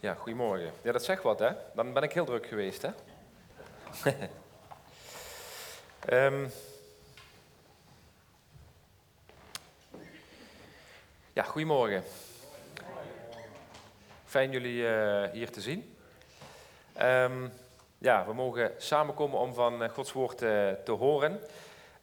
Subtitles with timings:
[0.00, 0.72] Ja, goedemorgen.
[0.82, 1.50] Ja, dat zegt wat, hè?
[1.74, 2.90] Dan ben ik heel druk geweest, hè?
[6.06, 6.48] Ehm,
[11.32, 12.04] ja, goedemorgen.
[14.24, 15.96] Fijn jullie eh, hier te zien.
[16.92, 17.48] Ehm,
[17.98, 21.40] ja, we mogen samenkomen om van eh, Gods woord eh, te horen.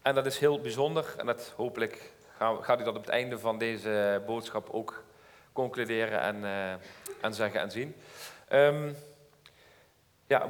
[0.02, 1.16] En dat is heel bijzonder.
[1.18, 5.04] En dat, hopelijk gaat u dat op het einde van deze boodschap ook
[5.54, 6.44] concluderen en,
[7.22, 7.96] en zeggen en zien.
[8.54, 8.96] Um,
[10.28, 10.50] ja,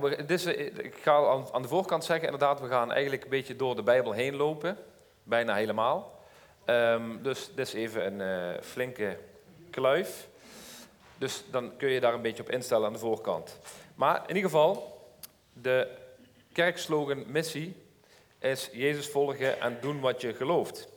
[0.78, 4.12] ik ga aan, de voorkant zeggen, inderdaad, we gaan eigenlijk een beetje door de Bijbel
[4.12, 4.78] heen lopen.
[5.24, 6.20] Bijna helemaal.
[6.66, 9.18] Um, dus dit is even een uh, flinke
[9.70, 10.28] kluif.
[11.18, 13.60] Dus dan kun je daar een beetje op instellen aan de voorkant.
[13.96, 15.02] Maar in ieder geval,
[15.54, 15.88] de
[16.54, 17.76] kerkslogan missie
[18.40, 20.88] is Jezus volgen en doen wat je gelooft.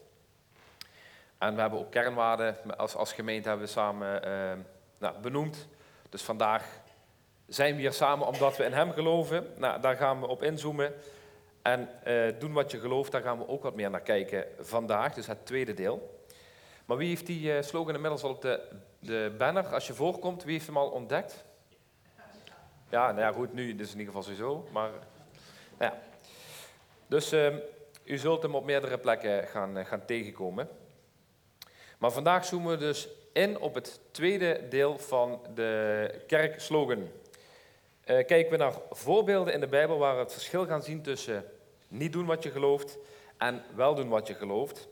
[1.38, 4.52] En we hebben ook kernwaarden, als, als gemeente hebben we samen uh,
[4.98, 5.68] nou, benoemd.
[6.08, 6.80] Dus vandaag
[7.46, 9.46] zijn we hier samen omdat we in Hem geloven.
[9.56, 10.94] Nou, daar gaan we op inzoomen.
[11.62, 15.14] En uh, doen wat je gelooft, daar gaan we ook wat meer naar kijken vandaag.
[15.14, 16.24] Dus het tweede deel.
[16.84, 18.60] Maar wie heeft die uh, slogan inmiddels al op de,
[18.98, 21.44] de banner, als je voorkomt, wie heeft hem al ontdekt?
[22.88, 24.68] Ja, nou ja, goed, nu dus in ieder geval sowieso.
[24.72, 24.90] Maar,
[25.78, 25.98] ja.
[27.06, 27.54] Dus uh,
[28.04, 30.68] u zult hem op meerdere plekken gaan, gaan tegenkomen.
[31.98, 36.98] Maar vandaag zoomen we dus in op het tweede deel van de kerkslogan.
[36.98, 37.06] Uh,
[38.04, 41.44] kijken we naar voorbeelden in de Bijbel waar we het verschil gaan zien tussen
[41.88, 42.98] niet doen wat je gelooft
[43.36, 44.88] en wel doen wat je gelooft.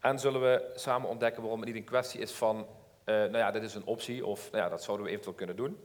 [0.00, 2.66] En zullen we samen ontdekken waarom het niet een kwestie is van, uh,
[3.04, 5.78] nou ja, dit is een optie of nou ja, dat zouden we eventueel kunnen doen.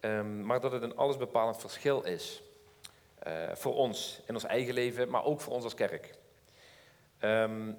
[0.00, 2.42] Um, maar dat het een allesbepalend verschil is.
[3.26, 6.14] Uh, voor ons, in ons eigen leven, maar ook voor ons als kerk.
[7.20, 7.78] Um,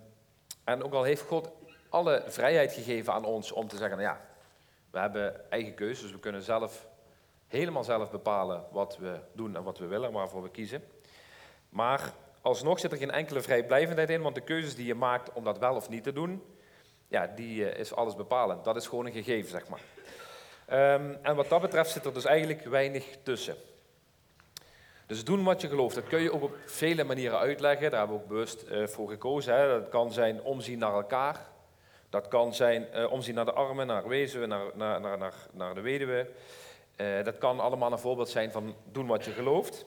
[0.63, 1.49] en ook al heeft God
[1.91, 4.21] alle vrijheid gegeven aan ons om te zeggen, nou ja,
[4.91, 6.87] we hebben eigen keuzes, we kunnen zelf
[7.47, 10.83] helemaal zelf bepalen wat we doen en wat we willen, waarvoor we kiezen.
[11.69, 15.43] Maar alsnog zit er geen enkele vrijblijvendheid in, want de keuzes die je maakt om
[15.43, 16.43] dat wel of niet te doen,
[17.07, 18.63] ja, die eh, is alles bepalend.
[18.63, 19.81] Dat is gewoon een gegeven, zeg maar.
[20.95, 23.55] Um, en wat dat betreft zit er dus eigenlijk weinig tussen.
[25.05, 27.89] Dus doen wat je gelooft, dat kun je ook op vele manieren uitleggen.
[27.89, 29.55] Daar hebben we ook bewust uh, voor gekozen.
[29.55, 29.67] Hè.
[29.67, 31.50] Dat kan zijn omzien naar elkaar.
[32.11, 35.81] Dat kan zijn uh, omzien naar de armen, naar wezen, naar, naar, naar, naar de
[35.81, 36.27] weduwe.
[36.97, 39.85] Uh, dat kan allemaal een voorbeeld zijn van doen wat je gelooft.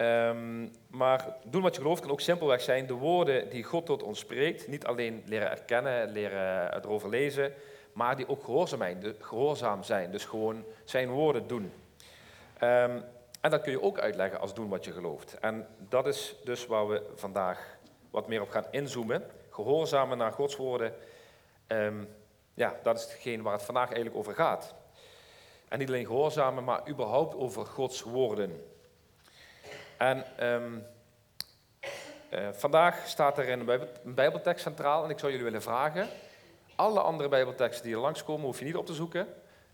[0.00, 4.02] Um, maar doen wat je gelooft kan ook simpelweg zijn de woorden die God tot
[4.02, 7.52] ons spreekt, niet alleen leren erkennen, leren erover lezen,
[7.92, 11.72] maar die ook gehoorzaam zijn, gehoorzaam zijn dus gewoon zijn woorden doen.
[12.62, 13.02] Um,
[13.40, 15.38] en dat kun je ook uitleggen als doen wat je gelooft.
[15.40, 17.76] En dat is dus waar we vandaag
[18.10, 19.24] wat meer op gaan inzoomen.
[19.50, 20.94] Gehoorzamen naar Gods woorden.
[21.68, 22.08] Um,
[22.54, 24.74] ja, dat is hetgeen waar het vandaag eigenlijk over gaat.
[25.68, 28.68] En niet alleen gehoorzamen, maar überhaupt over Gods woorden.
[29.98, 30.86] En um,
[32.30, 36.08] uh, vandaag staat er een, bijbel, een bijbeltekst centraal en ik zou jullie willen vragen.
[36.76, 39.28] Alle andere bijbelteksten die er langskomen hoef je niet op te zoeken.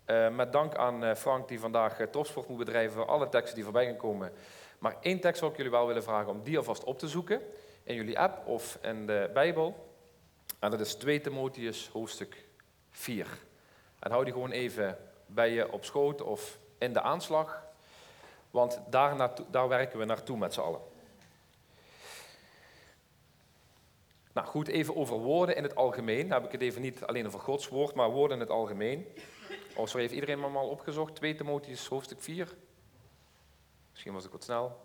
[0.07, 3.65] Uh, met dank aan uh, Frank die vandaag topsport moet bedrijven voor alle teksten die
[3.65, 4.33] voorbij gaan komen.
[4.79, 7.41] Maar één tekst zou ik jullie wel willen vragen om die alvast op te zoeken.
[7.83, 9.90] In jullie app of in de Bijbel.
[10.61, 12.45] En dat is 2 Timotheus hoofdstuk
[12.91, 13.27] 4.
[13.99, 17.65] En hou die gewoon even bij je op schoot of in de aanslag.
[18.51, 20.81] Want daar, daar werken we naartoe met z'n allen.
[24.33, 26.29] Nou goed, even over woorden in het algemeen.
[26.29, 29.07] Dan heb ik het even niet alleen over Gods woord, maar woorden in het algemeen.
[29.75, 31.15] Oh, sorry, heeft iedereen me al opgezocht?
[31.15, 32.55] 2 Timotheus hoofdstuk 4.
[33.91, 34.81] Misschien was ik wat snel.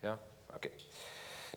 [0.00, 0.18] Ja,
[0.54, 0.70] oké.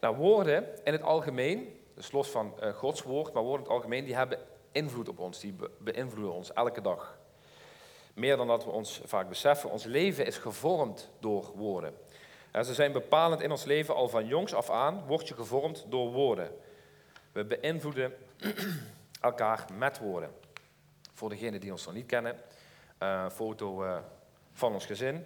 [0.01, 3.81] Nou, woorden in het algemeen, dus los van uh, Gods woord, maar woorden in het
[3.81, 4.39] algemeen, die hebben
[4.71, 5.39] invloed op ons.
[5.39, 7.17] Die be beïnvloeden ons elke dag.
[8.13, 9.69] Meer dan dat we ons vaak beseffen.
[9.69, 11.93] Ons leven is gevormd door woorden.
[12.51, 15.85] En ze zijn bepalend in ons leven al van jongs af aan, word je gevormd
[15.89, 16.51] door woorden.
[17.31, 18.13] We beïnvloeden
[19.21, 20.31] elkaar met woorden.
[21.13, 22.37] Voor degenen die ons nog niet kennen,
[23.03, 23.97] uh, foto uh,
[24.53, 25.25] van ons gezin.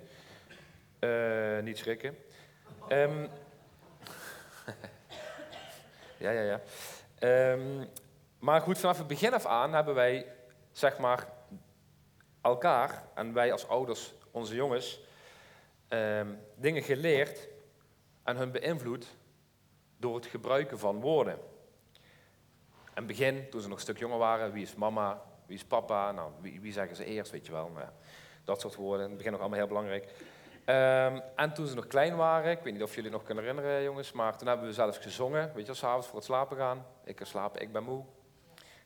[1.64, 2.18] Niet schrikken.
[2.90, 3.30] Um,
[6.18, 6.62] ja, ja, ja.
[7.52, 7.88] Um,
[8.40, 10.26] maar goed, vanaf het begin af aan hebben wij,
[10.72, 11.28] zeg maar,
[12.42, 15.00] elkaar en wij als ouders, onze jongens,
[15.88, 16.22] eh,
[16.56, 17.48] dingen geleerd
[18.24, 19.08] en hun beïnvloed
[19.98, 21.40] door het gebruiken van woorden.
[22.74, 25.64] In het begin, toen ze nog een stuk jonger waren, wie is mama, wie is
[25.64, 27.70] papa, nou, wie, wie zeggen ze eerst, weet je wel.
[27.70, 27.88] Nou,
[28.44, 30.14] dat soort woorden, in het begin nog allemaal heel belangrijk.
[30.66, 33.84] Um, en toen ze nog klein waren, ik weet niet of jullie nog kunnen herinneren
[33.84, 36.86] jongens, maar toen hebben we zelfs gezongen, weet je s'avonds voor het slapen gaan.
[37.04, 38.04] Ik kan slapen, ik ben moe.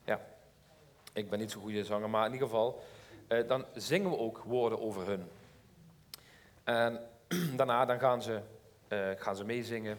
[0.03, 0.21] Ja,
[1.13, 2.83] ik ben niet zo'n goede zanger, maar in ieder geval,
[3.27, 5.29] eh, dan zingen we ook woorden over hun.
[6.63, 7.01] En
[7.57, 8.41] daarna dan gaan, ze,
[8.89, 9.97] uh, gaan ze meezingen.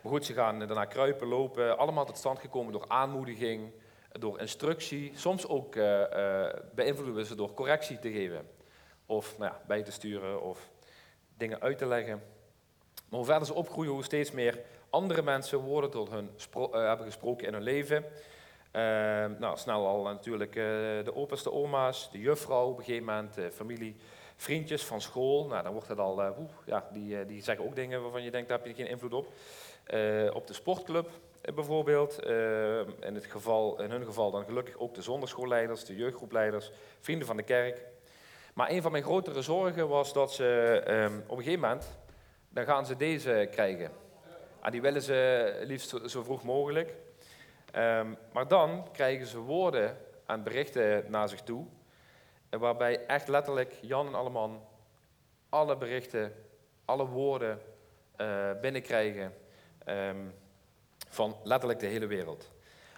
[0.00, 1.78] Maar goed, ze gaan daarna kruipen, lopen.
[1.78, 3.72] Allemaal tot stand gekomen door aanmoediging,
[4.12, 5.12] door instructie.
[5.14, 6.02] Soms ook uh,
[6.74, 8.48] beïnvloeden we ze door correctie te geven.
[9.06, 10.70] Of nou ja, bij te sturen of
[11.42, 12.22] dingen uit te leggen.
[13.08, 14.60] Maar hoe verder ze opgroeien, hoe steeds meer
[14.90, 16.30] andere mensen woorden tot hun
[16.70, 18.04] hebben gesproken in hun leven.
[18.70, 20.64] Ehm, nou, snel al natuurlijk uh,
[21.04, 23.96] de opa's, de oma's, de juffrouw, op een gegeven moment familie,
[24.36, 25.46] vriendjes van school.
[25.46, 26.22] Nou, dan wordt het al,
[26.66, 29.26] ja, die, die zeggen ook dingen waarvan je denkt, daar heb je geen invloed op.
[30.32, 31.10] op de sportclub
[31.54, 32.22] bijvoorbeeld,
[33.00, 37.36] in, het geval, in hun geval dan gelukkig ook de zonderschoolleiders, de jeugdgroepleiders, vrienden van
[37.36, 37.91] de kerk.
[38.52, 41.98] Maar een van mijn grotere zorgen was dat ze ehm, op een gegeven moment,
[42.48, 43.90] dan gaan ze deze krijgen.
[44.60, 46.94] En die willen ze liefst zo, vroeg mogelijk.
[47.76, 51.66] Um, maar dan krijgen ze woorden en berichten naar zich toe,
[52.50, 54.62] waarbij echt letterlijk Jan en Alleman
[55.48, 56.32] alle berichten,
[56.84, 57.60] alle woorden
[58.20, 59.34] uh, binnenkrijgen
[59.88, 60.34] um,
[61.08, 62.50] van letterlijk de hele wereld.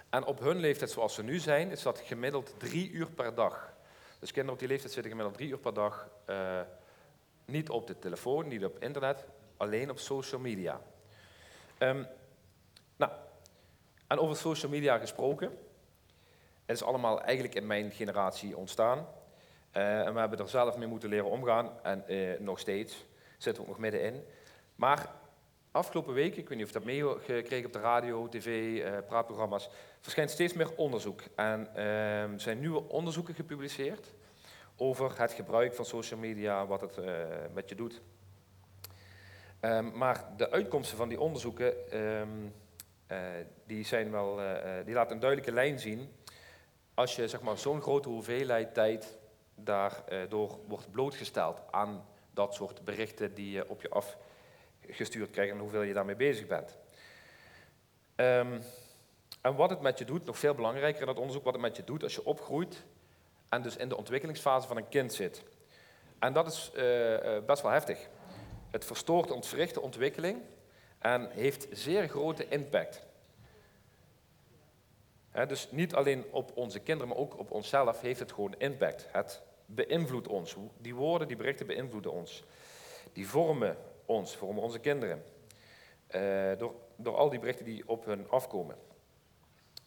[0.09, 3.73] En op hun leeftijd zoals ze nu zijn, is dat gemiddeld drie uur per dag.
[4.25, 6.61] Dus kinderen op die leeftijd zitten gemiddeld drie uur per dag uh,
[7.45, 9.25] niet op de telefoon, niet op internet,
[9.57, 10.81] alleen op social media.
[11.79, 12.07] Um,
[12.95, 13.11] nou,
[14.07, 15.57] en over social media gesproken.
[16.65, 19.07] Het is allemaal eigenlijk in mijn generatie ontstaan.
[19.73, 21.71] Uh, en we hebben er zelf mee moeten leren omgaan.
[21.83, 23.05] En uh, nog steeds
[23.37, 24.23] zitten we ook nog middenin.
[24.75, 25.09] Maar
[25.75, 29.69] afgelopen weken, ik weet niet of je dat meegekregen op de radio, tv, uh, praatprogramma's,
[30.01, 31.21] verschijnt steeds meer onderzoek.
[31.35, 34.13] En er ehm, zijn nieuwe onderzoeken gepubliceerd
[34.77, 36.99] over het gebruik van social media, wat het
[37.53, 38.01] met je doet.
[39.61, 42.53] Um, maar de uitkomsten van die onderzoeken um,
[43.65, 44.39] die, zijn wel,
[44.85, 46.11] die laten een duidelijke lijn zien.
[46.93, 49.17] Als je zeg maar, zo'n grote hoeveelheid tijd
[49.55, 53.89] daardoor wordt blootgesteld aan dat soort berichten die je op je
[54.89, 56.77] afgestuurd krijgt en hoeveel je daarmee bezig bent.
[58.15, 58.61] Um,
[59.41, 61.75] en wat het met je doet, nog veel belangrijker in dat onderzoek, wat het met
[61.75, 62.83] je doet als je opgroeit
[63.49, 65.43] en dus in de ontwikkelingsfase van een kind zit.
[66.19, 68.09] En dat is uh, best wel heftig.
[68.71, 70.41] Het verstoort, ontwricht de ontwikkeling
[70.99, 73.01] en heeft zeer grote impact.
[75.47, 79.07] dus niet alleen op onze kinderen, maar ook op onszelf heeft het gewoon impact.
[79.11, 80.55] Het beïnvloedt ons.
[80.77, 82.43] Die woorden, die berichten beïnvloeden ons.
[83.13, 85.23] Die vormen ons, vormen onze kinderen.
[86.15, 88.75] Uh, door, door al die berichten die op hun afkomen.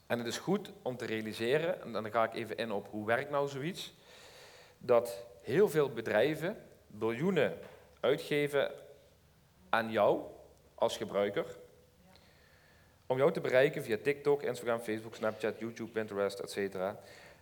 [0.07, 3.07] En het is goed om te realiseren, en dan ga ik even in op hoe
[3.07, 3.95] werkt nou zoiets,
[4.79, 6.57] dat heel veel bedrijven
[6.87, 7.59] biljoenen
[8.01, 8.73] uitgeven
[9.69, 10.21] aan jou
[10.75, 11.47] als gebruiker.
[13.07, 16.77] Om jou te bereiken via TikTok, Instagram, Facebook, Snapchat, YouTube, Pinterest, etc.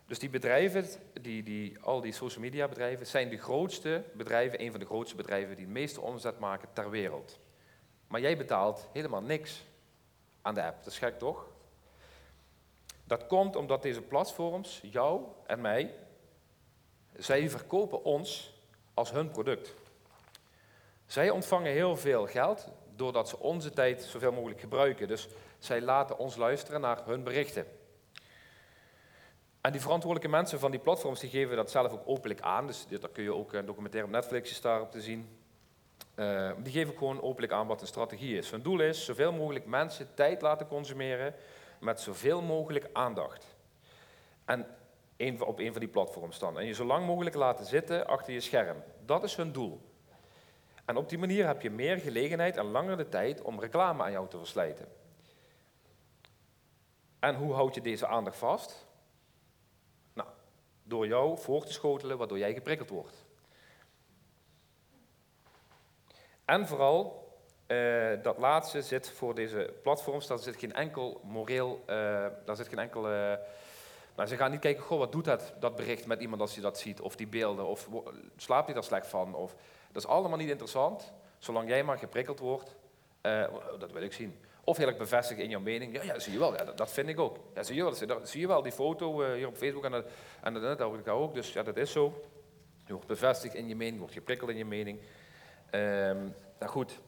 [0.06, 0.86] Dus die bedrijven,
[1.20, 5.16] die, die, al die social media bedrijven, zijn de grootste bedrijven, een van de grootste
[5.16, 7.38] bedrijven die het meeste omzet maken ter wereld.
[8.06, 9.64] Maar jij betaalt helemaal niks
[10.42, 10.84] aan de app.
[10.84, 11.46] Dat is gek toch?
[13.04, 15.94] Dat komt omdat deze platforms, jou en mij,
[17.16, 18.54] zij verkopen ons
[18.94, 19.74] als hun product.
[21.06, 25.08] Zij ontvangen heel veel geld doordat ze onze tijd zoveel mogelijk gebruiken.
[25.08, 25.28] Dus
[25.58, 27.66] zij laten ons luisteren naar hun berichten.
[29.66, 32.66] En die verantwoordelijke mensen van die platforms geven dat zelf ook openlijk aan.
[32.66, 35.28] Dus daar kun je ook een documentaire op Netflix is daarop te zien.
[36.14, 38.50] Uh, die geven gewoon openlijk aan wat een strategie is.
[38.50, 41.34] Hun doel is zoveel mogelijk mensen tijd laten consumeren
[41.80, 43.56] met zoveel mogelijk aandacht.
[44.44, 44.66] En
[45.38, 46.58] op een van die platforms dan.
[46.58, 48.82] En je zo lang mogelijk laten zitten achter je scherm.
[49.04, 49.80] Dat is hun doel.
[50.84, 54.12] En op die manier heb je meer gelegenheid en langer de tijd om reclame aan
[54.12, 54.88] jou te verslijten.
[57.18, 58.85] En hoe houd je deze aandacht vast?
[60.88, 63.24] Door jou voor te schotelen waardoor jij geprikkeld wordt.
[66.44, 67.28] En vooral,
[67.66, 71.86] uh, dat laatste zit voor deze platforms, daar zit geen enkel moreel, uh,
[72.44, 73.02] daar zit geen enkel...
[74.16, 76.62] Nou, ze gaan niet kijken, goh, wat doet dat, dat bericht met iemand als hij
[76.62, 77.88] dat ziet, of die beelden, of
[78.36, 79.54] slaapt hij daar slecht van, of
[79.92, 82.76] dat is allemaal niet interessant, zolang jij maar geprikkeld wordt.
[83.22, 83.44] Uh,
[83.78, 84.38] dat wil ik zien.
[84.66, 85.94] Of heel erg bevestigd in jouw mening.
[85.94, 87.38] Ja, ja zie je wel, ja, dat, vind ik ook.
[87.60, 90.06] Zie, je wel, zie je wel, die foto uh, hier op Facebook en, dat,
[90.42, 91.34] en dat, dat, dat ook.
[91.34, 92.24] Dus ja, dat is zo.
[92.86, 94.98] Je wordt bevestigd in je mening, je wordt geprikkeld in je mening.
[95.70, 97.00] Um, nou goed,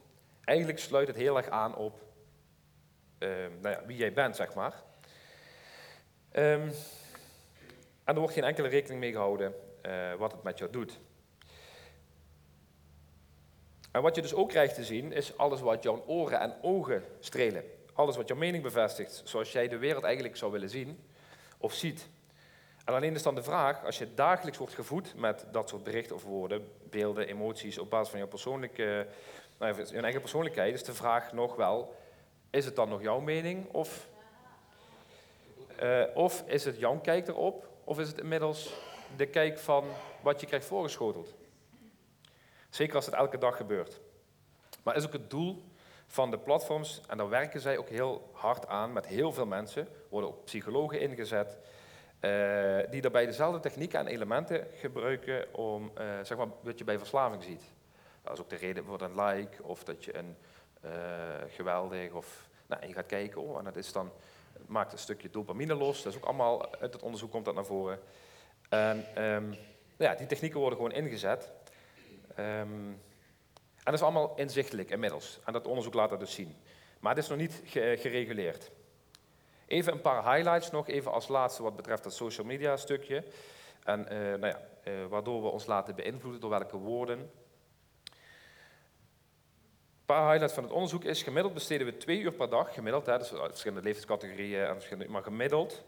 [0.44, 2.00] eigenlijk sluit het heel erg aan op
[3.18, 4.82] um, nou ja, wie jij bent, zeg maar.
[6.32, 6.72] Um,
[8.04, 9.54] en er wordt geen enkele rekening mee gehouden
[9.86, 11.00] uh, wat het met jou doet.
[13.90, 17.04] En wat je dus ook krijgt te zien, is alles wat jouw oren en ogen
[17.20, 17.64] strelen.
[17.94, 21.00] Alles wat jouw mening bevestigt, zoals jij de wereld eigenlijk zou willen zien
[21.58, 22.08] of ziet.
[22.84, 26.16] En alleen is dan de vraag, als je dagelijks wordt gevoed met dat soort berichten
[26.16, 29.06] of woorden, beelden, emoties op basis van jouw persoonlijke,
[29.58, 31.96] nou, je eigen persoonlijkheid, is de vraag nog wel,
[32.50, 34.08] is het dan nog jouw mening of,
[35.82, 38.72] uh, of is het jouw kijk erop of is het inmiddels
[39.16, 39.84] de kijk van
[40.20, 41.34] wat je krijgt voorgeschoteld?
[42.70, 44.00] Zeker als het elke dag gebeurt.
[44.82, 45.62] Maar is ook het doel
[46.06, 49.88] van de platforms, en daar werken zij ook heel hard aan met heel veel mensen,
[50.08, 51.56] worden ook psychologen ingezet,
[52.20, 56.98] uh, die daarbij dezelfde technieken en elementen gebruiken om, uh, zeg maar, wat je bij
[56.98, 57.62] verslaving ziet.
[58.22, 60.36] Dat is ook de reden voor een like, of dat je een
[60.84, 60.90] uh,
[61.48, 64.10] geweldig, of nou, je gaat kijken, oh, en dat is dan,
[64.66, 66.02] maakt een stukje dopamine los.
[66.02, 68.00] Dat is ook allemaal, uit het onderzoek komt dat naar voren.
[68.68, 69.56] En um,
[69.96, 71.52] ja, die technieken worden gewoon ingezet.
[72.38, 73.00] Um,
[73.78, 75.38] en dat is allemaal inzichtelijk inmiddels.
[75.44, 76.56] En dat onderzoek laat dat dus zien.
[77.00, 78.70] Maar het is nog niet gereguleerd.
[79.66, 83.24] Even een paar highlights nog, even als laatste wat betreft dat social media stukje.
[83.84, 87.18] En uh, nou ja, uh, waardoor we ons laten beïnvloeden door welke woorden.
[87.18, 87.30] Een
[90.06, 93.18] paar highlights van het onderzoek is, gemiddeld besteden we twee uur per dag, gemiddeld, hè,
[93.18, 95.84] dus verschillende leeftijdscategorieën, en verschillende, maar gemiddeld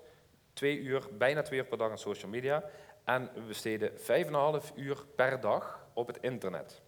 [0.52, 2.64] twee uur, bijna twee uur per dag aan social media.
[3.10, 6.80] En we besteden vijf en een half uur per dag op het internet.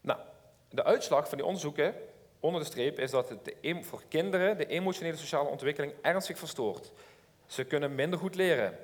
[0.00, 0.20] Nou,
[0.68, 1.94] de uitslag van die onderzoeken
[2.40, 6.92] onder de streep is dat het voor kinderen de emotionele sociale ontwikkeling ernstig verstoort.
[7.46, 8.78] Ze kunnen minder goed leren.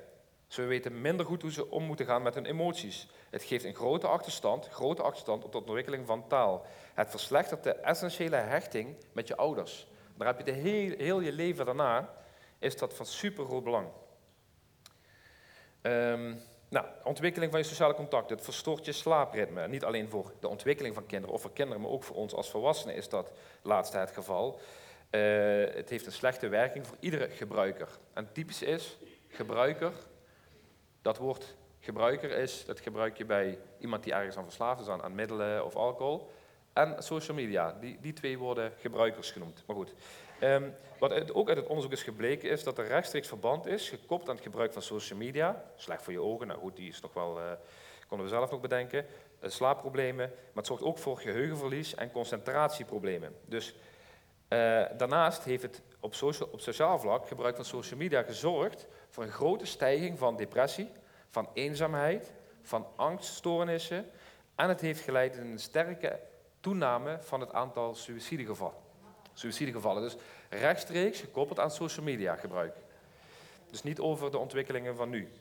[0.47, 3.07] Ze weten minder goed hoe ze om moeten gaan met hun emoties.
[3.29, 6.65] Het geeft een grote achterstand, grote achterstand op de ontwikkeling van taal.
[6.93, 9.87] Het verslechtert de essentiële hechting met je ouders.
[10.17, 12.13] Daar heb je de heel, heel je leven daarna,
[12.59, 13.87] is dat van super groot belang.
[15.81, 19.67] Um, nou, ontwikkeling van je sociale contacten, het verstoort je slaapritme.
[19.67, 22.49] Niet alleen voor de ontwikkeling van kinderen of voor kinderen, maar ook voor ons als
[22.49, 24.59] volwassenen is dat laatste het geval.
[25.11, 25.21] Uh,
[25.73, 27.89] het heeft een slechte werking voor iedere gebruiker.
[28.13, 28.97] En typisch is,
[29.27, 29.91] gebruiker,
[31.01, 35.03] dat woord gebruiker is, dat gebruik je bij iemand die ergens aan verslaafd is, aan,
[35.03, 36.29] aan middelen of alcohol.
[36.73, 39.63] En social media, die, die twee worden gebruikers genoemd.
[39.67, 39.93] Maar goed,
[40.43, 44.29] Um, wat ook uit het onderzoek is gebleken is dat er rechtstreeks verband is, gekoppeld
[44.29, 45.63] aan het gebruik van social media.
[45.75, 47.51] Slecht voor je ogen, nou goed, die is nog wel, uh,
[48.07, 49.05] konden we zelf nog bedenken.
[49.43, 53.35] Uh, slaapproblemen, maar het zorgt ook voor geheugenverlies en concentratieproblemen.
[53.45, 53.77] Dus uh,
[54.97, 56.13] daarnaast heeft het op,
[56.51, 60.89] op sociaal vlak gebruik van social media gezorgd voor een grote stijging van depressie,
[61.29, 64.09] van eenzaamheid, van angststoornissen
[64.55, 66.19] en het heeft geleid tot een sterke
[66.59, 68.89] toename van het aantal suïcidegevallen
[69.41, 70.01] suïcidegevallen.
[70.01, 70.15] Dus
[70.49, 72.75] rechtstreeks gekoppeld aan social media gebruik.
[73.69, 75.31] Dus niet over de ontwikkelingen van nu.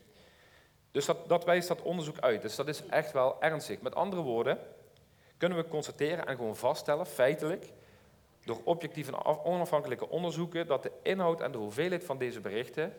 [0.91, 2.43] Dus dat, dat wijst dat onderzoek uit.
[2.43, 3.81] Dus dat is echt wel ernstig.
[3.81, 4.59] Met andere woorden,
[5.37, 7.73] kunnen we constateren en gewoon vaststellen, feitelijk,
[8.45, 12.95] door objectieve en onafhankelijke onderzoeken, dat de inhoud en de hoeveelheid van deze berichten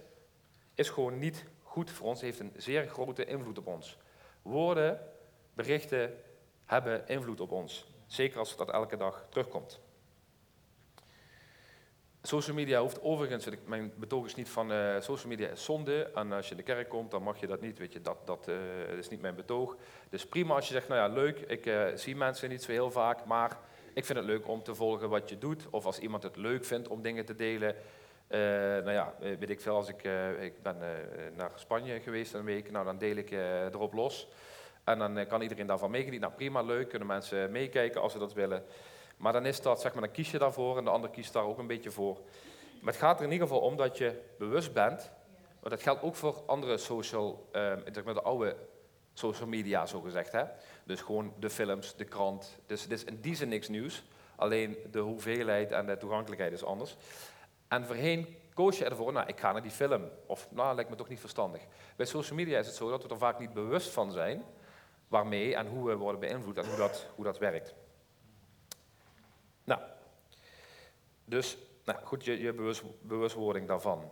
[0.75, 3.97] is gewoon niet goed voor ons, heeft een zeer grote invloed op ons.
[4.41, 4.99] Woorden,
[5.53, 6.17] berichten
[6.65, 7.87] hebben invloed op ons.
[8.07, 9.79] Zeker als dat elke dag terugkomt.
[12.23, 16.31] Social media hoeft overigens, mijn betoog is niet van uh, social media is zonde en
[16.31, 18.47] als je in de kerk komt dan mag je dat niet, weet je, dat, dat
[18.49, 19.75] uh, is niet mijn betoog.
[20.09, 22.91] Dus prima als je zegt, nou ja leuk, ik uh, zie mensen niet zo heel
[22.91, 23.57] vaak, maar
[23.93, 25.67] ik vind het leuk om te volgen wat je doet.
[25.69, 27.75] Of als iemand het leuk vindt om dingen te delen.
[28.83, 30.03] nou ja, weet ik veel, als ik,
[30.39, 30.77] ik ben
[31.35, 34.27] naar Spanje geweest een week, nou dan deel ik erop los.
[34.83, 36.27] En dan kan iedereen daarvan meegenieten.
[36.27, 38.63] Nou prima, leuk, kunnen mensen meekijken als ze dat willen.
[39.21, 41.43] Maar dan is dat, zeg maar, dan kies je daarvoor en de ander kiest daar
[41.43, 42.19] ook een beetje voor.
[42.79, 45.11] Maar het gaat er in ieder geval om dat je bewust bent.
[45.59, 47.49] Maar dat geldt ook voor andere social,
[47.91, 48.55] zeg maar de oude
[49.13, 50.31] social media, zo gezegd.
[50.31, 50.43] Hè?
[50.83, 52.57] Dus gewoon de films, de krant.
[52.65, 54.03] Dus het is in die zin niks nieuws.
[54.35, 56.95] Alleen de hoeveelheid en de toegankelijkheid is anders.
[57.67, 60.09] En voorheen koos je ervoor, nou, ik ga naar die film.
[60.25, 61.61] Of, nou, lijkt me toch niet verstandig.
[61.95, 64.43] Bij social media is het zo dat we er vaak niet bewust van zijn
[65.07, 67.73] waarmee en hoe we worden beïnvloed en hoe dat, hoe dat werkt.
[69.63, 69.81] Nou,
[71.31, 74.11] dus nou goed, je, je bewust, bewustwording daarvan.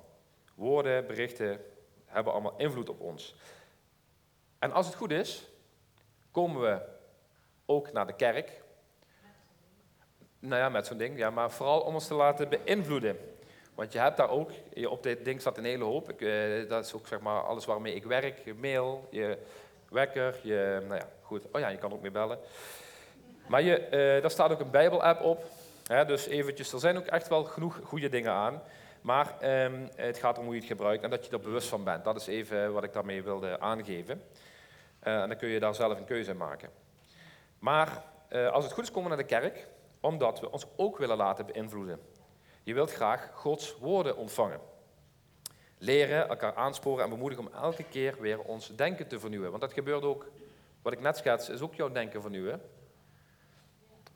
[0.56, 1.62] Woorden, berichten
[2.06, 3.36] hebben allemaal invloed op ons.
[4.60, 5.48] En als het goed is,
[6.32, 6.82] komen we
[7.66, 8.62] ook naar de kerk.
[10.40, 13.18] Nou ja, met zo'n ding, ja, maar vooral om ons te laten beïnvloeden.
[13.76, 14.52] Want je hebt daar ook,
[14.90, 16.10] op dit ding staat een hele hoop.
[16.10, 18.40] Ik, eh, dat is ook zeg maar alles waarmee ik werk.
[18.46, 19.38] Je mail, je
[19.90, 21.46] wekker, je, nou ja, goed.
[21.52, 22.40] Oh ja, je kan ook mee bellen.
[23.48, 25.44] Maar je, uh, daar staat ook een Bijbel-app op.
[25.90, 28.62] Dus eventjes, er zijn ook echt wel genoeg goede dingen aan.
[29.02, 31.84] Maar um, het gaat om hoe je het gebruikt en dat je er bewust van
[31.84, 32.04] bent.
[32.04, 34.24] Dat is even wat ik daarmee wilde aangeven.
[35.04, 36.70] Uh, en dan kun je daar zelf een keuze in maken.
[37.60, 39.68] Maar uh, als het goed is, komen naar de kerk,
[40.00, 42.00] omdat we ons ook willen laten beïnvloeden.
[42.64, 44.60] Je wilt graag Gods woorden ontvangen.
[45.78, 49.50] leren, elkaar aansporen en bemoedigen om elke keer weer ons denken te vernieuwen.
[49.50, 50.32] Want dat gebeurt ook,
[50.82, 52.62] wat ik net schets, is ook jouw denken vernieuwen.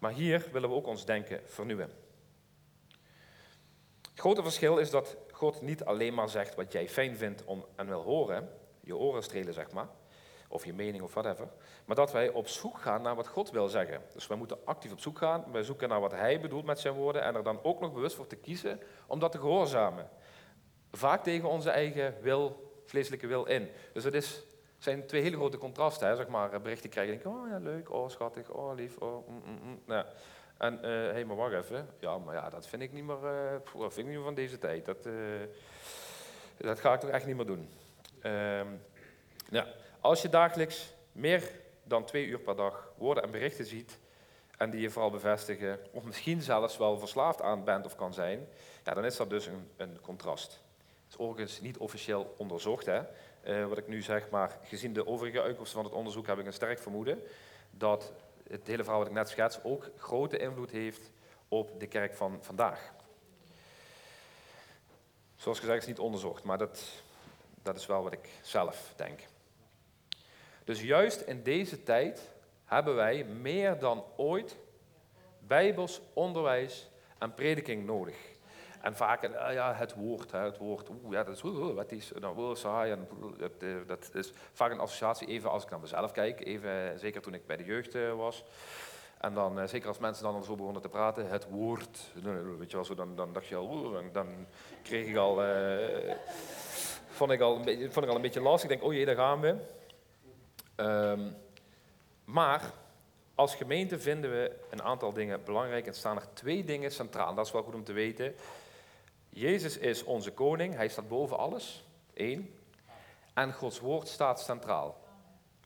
[0.04, 1.90] Maar hier willen we ook ons denken vernieuwen.
[4.02, 7.66] Het grote verschil is dat God niet alleen maar zegt wat jij fijn vindt om
[7.76, 8.50] en wil horen,
[8.82, 9.88] je oren strelen zeg maar,
[10.48, 11.48] of je mening of whatever,
[11.86, 14.02] maar dat wij op zoek gaan naar wat God wil zeggen.
[14.14, 16.94] Dus wij moeten actief op zoek gaan, wij zoeken naar wat Hij bedoelt met zijn
[16.94, 20.10] woorden en er dan ook nog bewust voor te kiezen om dat te gehoorzamen.
[20.92, 23.70] Vaak tegen onze eigen wil, vleeselijke wil in.
[23.94, 24.44] Dus het is,
[24.84, 27.14] zijn twee hele grote contrasten, hè, zeg maar, berichten krijgen.
[27.14, 29.80] Denk, oh ja, leuk, oh schattig, oh lief, oh mm, mm, mm.
[29.88, 30.06] Ja.
[30.58, 31.90] En, hé, uh, hey, maar wacht even.
[32.00, 33.18] Ja, maar ja, dat vind ik niet meer,
[33.78, 34.86] dat vind ik niet meer van deze tijd.
[34.86, 35.08] Dat,
[36.58, 37.70] dat ga ik toch echt niet meer doen.
[38.24, 38.82] Um,
[39.50, 39.68] ja.
[40.00, 41.52] Als je dagelijks meer
[41.84, 44.00] dan twee uur per dag woorden en berichten ziet,
[44.58, 48.48] en die je vooral bevestigen, of misschien zelfs wel verslaafd aan bent of kan zijn,
[48.84, 50.52] ja, dan is dat dus een, een contrast.
[50.52, 53.02] Het is overigens niet officieel onderzocht, hè,
[53.44, 56.46] uh, wat ik nu zeg, maar gezien de overige uitkomsten van het onderzoek heb ik
[56.46, 57.24] een sterk vermoeden
[57.72, 58.14] dat
[58.50, 61.12] het hele verhaal wat ik net schets ook grote invloed heeft
[61.48, 62.94] op de kerk van vandaag.
[65.36, 67.04] Zoals gezegd is niet onderzocht, maar dat,
[67.62, 69.20] dat is wel wat ik zelf denk.
[70.64, 72.30] Dus juist in deze tijd
[72.66, 74.58] hebben wij meer dan ooit
[75.40, 78.33] bijbels onderwijs en prediking nodig.
[78.84, 81.42] En vaak, uh, ja, het woord, hè, het woord, oeh, ja, dat is,
[81.76, 83.08] wat is, nou, oh, saai, en
[83.88, 87.46] dat, is vaak een associatie, even als ik naar mezelf kijk, even, zeker toen ik
[87.46, 88.44] bij de jeugd uh, was.
[89.18, 92.12] En dan, zeker als mensen dan zo begonnen te praten, het woord,
[92.58, 94.28] weet je wel, zo, dan, dan dacht je al, dan,
[94.82, 95.42] kreeg ik al,
[97.10, 98.70] vond, ik al een beetje, vond ik al een beetje lastig.
[98.70, 99.56] Ik denk, oh jee, daar gaan we.
[100.76, 101.36] Um,
[102.26, 102.74] maar
[103.36, 107.36] als gemeente vinden we een aantal dingen belangrijk en staan er twee dingen centraal.
[107.36, 108.36] Dat is wel goed om te weten.
[109.34, 111.84] Jezus is onze koning, hij staat boven alles.
[112.14, 112.56] Eén.
[113.34, 114.98] En Gods woord staat centraal.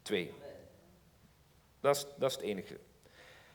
[0.02, 0.34] Twee.
[1.80, 2.80] Dat is, dat is het enige.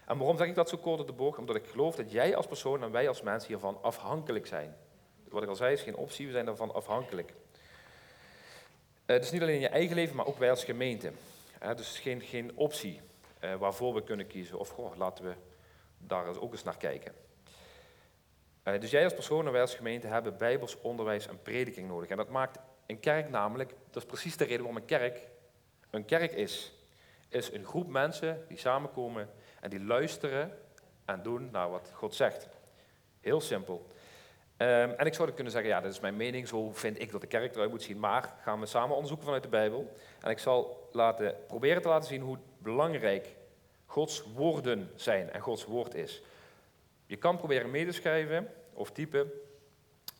[0.07, 1.39] En waarom zeg ik dat zo kort op de bocht?
[1.39, 4.77] Omdat ik geloof dat jij als persoon en wij als mensen hiervan afhankelijk zijn.
[5.29, 7.33] Wat ik al zei is geen optie, we zijn daarvan afhankelijk.
[9.07, 11.13] Uh, dus niet alleen je eigen leven, maar ook wij als gemeente.
[11.63, 13.01] Uh, dus geen, geen optie
[13.45, 14.59] uh, waarvoor we kunnen kiezen.
[14.59, 15.35] Of goh, laten we
[15.99, 17.15] daar ook eens naar kijken.
[18.65, 22.09] Uh, dus jij als persoon en wij als gemeente hebben bijbels onderwijs en prediking nodig.
[22.09, 25.31] En dat maakt een kerk namelijk, dat is precies de reden waarom een kerk
[25.93, 26.73] een kerk is.
[27.29, 30.59] Is een groep mensen die samenkomen en die luisteren
[31.05, 32.49] en doen naar wat God zegt.
[33.21, 33.87] Heel simpel.
[34.57, 37.21] Um, en ik zou kunnen zeggen, ja, dat is mijn mening, zo vind ik dat
[37.21, 37.99] de kerk eruit moet zien.
[37.99, 39.97] Maar gaan we samen onderzoeken vanuit de Bijbel.
[40.21, 43.37] En ik zal laten, proberen te laten zien hoe belangrijk
[43.87, 46.23] Gods woorden zijn en Gods woord is.
[47.13, 49.31] Je kan proberen mee te schrijven of typen.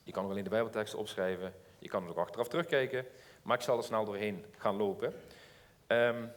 [0.03, 1.55] Je kan ook alleen de Bijbelteksten opschrijven.
[1.79, 3.07] Je kan ook achteraf terugkijken.
[3.43, 5.15] Maar ik zal er snel doorheen gaan lopen.
[5.87, 6.33] Um,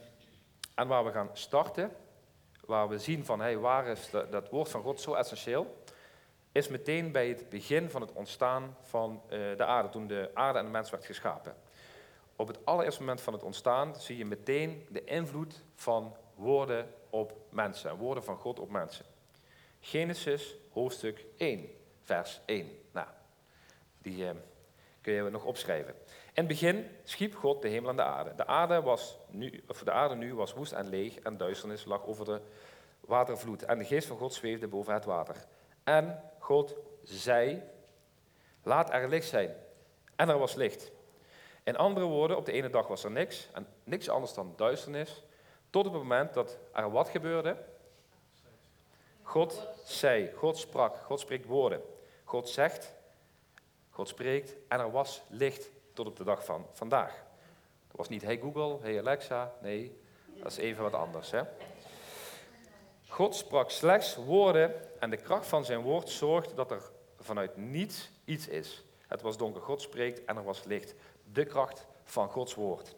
[0.74, 1.92] en waar we gaan starten,
[2.64, 5.82] waar we zien van hey, waar is dat, woord van God zo essentieel,
[6.52, 10.58] is meteen bij het begin van het ontstaan van uh, de aarde, toen de aarde
[10.58, 11.56] en de mens werd geschapen.
[12.36, 17.36] Op het allereerste moment van het ontstaan zie je meteen de invloed van woorden op
[17.50, 19.15] mensen, woorden van God op mensen.
[19.86, 21.68] Genesis hoofdstuk 1,
[22.02, 22.78] vers 1.
[22.92, 23.06] Nou,
[24.02, 24.34] die eh,
[25.00, 25.94] kun je nog opschrijven.
[26.06, 28.34] In het begin schiep God de hemel en de aarde.
[28.34, 32.06] De aarde, was nu, of de aarde nu was woest en leeg en duisternis lag
[32.06, 32.40] over de
[33.00, 33.62] watervloed.
[33.62, 35.44] En de geest van God zweefde boven het water.
[35.84, 37.62] En God zei,
[38.62, 39.54] laat er licht zijn.
[40.16, 40.90] En er was licht.
[41.64, 45.22] In andere woorden, op de ene dag was er niks, en niks anders dan duisternis,
[45.70, 47.56] tot op het moment dat er wat gebeurde?
[49.26, 51.82] God zei, God sprak, God spreekt woorden.
[52.24, 52.94] God zegt,
[53.90, 57.24] God spreekt en er was licht tot op de dag van vandaag.
[57.88, 60.00] Dat was niet hey Google, hey Alexa, nee,
[60.42, 61.30] dat is even wat anders.
[61.30, 61.42] Hè?
[63.08, 68.10] God sprak slechts woorden en de kracht van zijn woord zorgt dat er vanuit niets
[68.24, 68.84] iets is.
[69.06, 70.94] Het was donker, God spreekt en er was licht.
[71.32, 72.94] De kracht van Gods woord.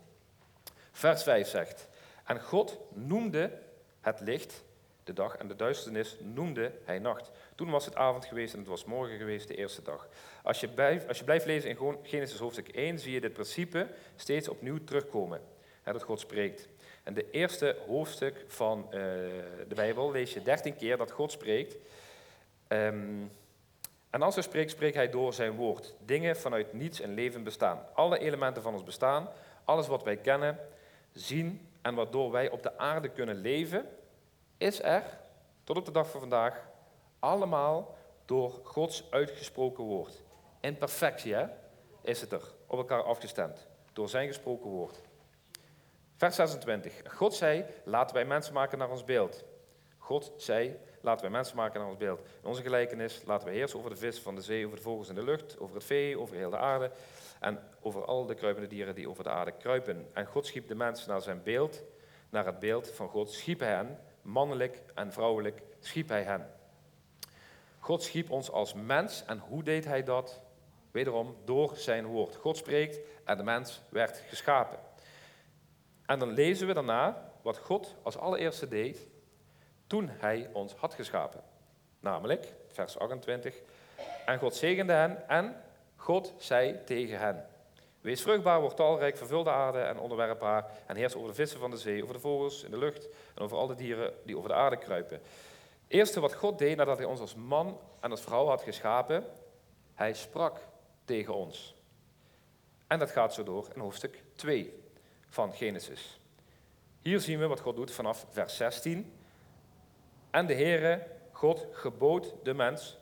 [0.92, 1.88] Vers 5 zegt,
[2.24, 3.62] en God noemde
[4.00, 4.62] het licht
[5.08, 7.30] de dag en de duisternis noemde hij nacht.
[7.54, 10.08] Toen was het avond geweest en het was morgen geweest, de eerste dag.
[10.42, 13.86] Als je, blijft, als je blijft lezen in Genesis hoofdstuk 1, zie je dit principe
[14.16, 15.40] steeds opnieuw terugkomen.
[15.84, 16.68] Dat God spreekt.
[17.02, 18.90] En de eerste hoofdstuk van uh,
[19.68, 21.76] de Bijbel lees je dertien keer dat God spreekt.
[22.68, 23.30] Um,
[24.10, 25.94] en als hij spreekt, spreekt hij door zijn woord.
[26.04, 27.80] Dingen vanuit niets en leven bestaan.
[27.94, 29.28] Alle elementen van ons bestaan,
[29.64, 30.58] alles wat wij kennen,
[31.12, 33.86] zien en waardoor wij op de aarde kunnen leven,
[34.58, 35.18] is er,
[35.64, 36.68] tot op de dag van vandaag,
[37.18, 40.22] allemaal door Gods uitgesproken woord.
[40.60, 41.36] In perfectie,
[42.02, 45.00] is het er, op elkaar afgestemd, door zijn gesproken woord.
[46.16, 47.02] Vers 26.
[47.04, 49.44] God zei, laten wij mensen maken naar ons beeld.
[49.98, 52.20] God zei, laten wij mensen maken naar ons beeld.
[52.42, 55.08] In onze gelijkenis laten wij heersen over de vis van de zee, over de vogels
[55.08, 56.90] in de lucht, over het vee, over heel de aarde
[57.40, 60.08] en over al de kruipende dieren die over de aarde kruipen.
[60.12, 61.82] En God schiep de mens naar zijn beeld,
[62.30, 66.50] naar het beeld van God schiep hen, mannelijk en vrouwelijk schiep hij hen.
[67.78, 70.40] God schiep ons als mens en hoe deed hij dat?
[70.90, 72.36] Wederom door zijn woord.
[72.36, 74.78] God spreekt en de mens werd geschapen.
[76.06, 79.08] En dan lezen we daarna wat God als allereerste deed
[79.86, 81.42] toen hij ons had geschapen.
[82.00, 83.54] Namelijk, vers 28,
[84.26, 85.62] en God zegende hen en
[85.96, 87.46] God zei tegen hen,
[88.08, 91.58] wees vruchtbaar, word talrijk, vervul de aarde en onderwerp haar en heers over de vissen
[91.60, 94.36] van de zee, over de vogels in de lucht en over al de dieren die
[94.36, 95.20] over de aarde kruipen.
[95.88, 99.24] Eerste wat God deed nadat hij ons als man en als vrouw had geschapen,
[99.94, 100.60] hij sprak
[101.04, 101.74] tegen ons.
[102.86, 104.82] En dat gaat zo door in hoofdstuk 2
[105.28, 106.20] van Genesis.
[107.00, 109.12] Hier zien we wat God doet vanaf vers 16.
[110.30, 112.97] En de Heere, God, gebood de mens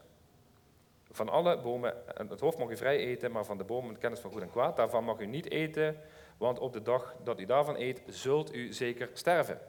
[1.16, 1.94] van alle bomen,
[2.28, 4.76] het hoofd mag u vrij eten, maar van de bomen kennis van goed en kwaad,
[4.76, 6.00] daarvan mag u niet eten,
[6.36, 9.60] want op de dag dat u daarvan eet, zult u zeker sterven.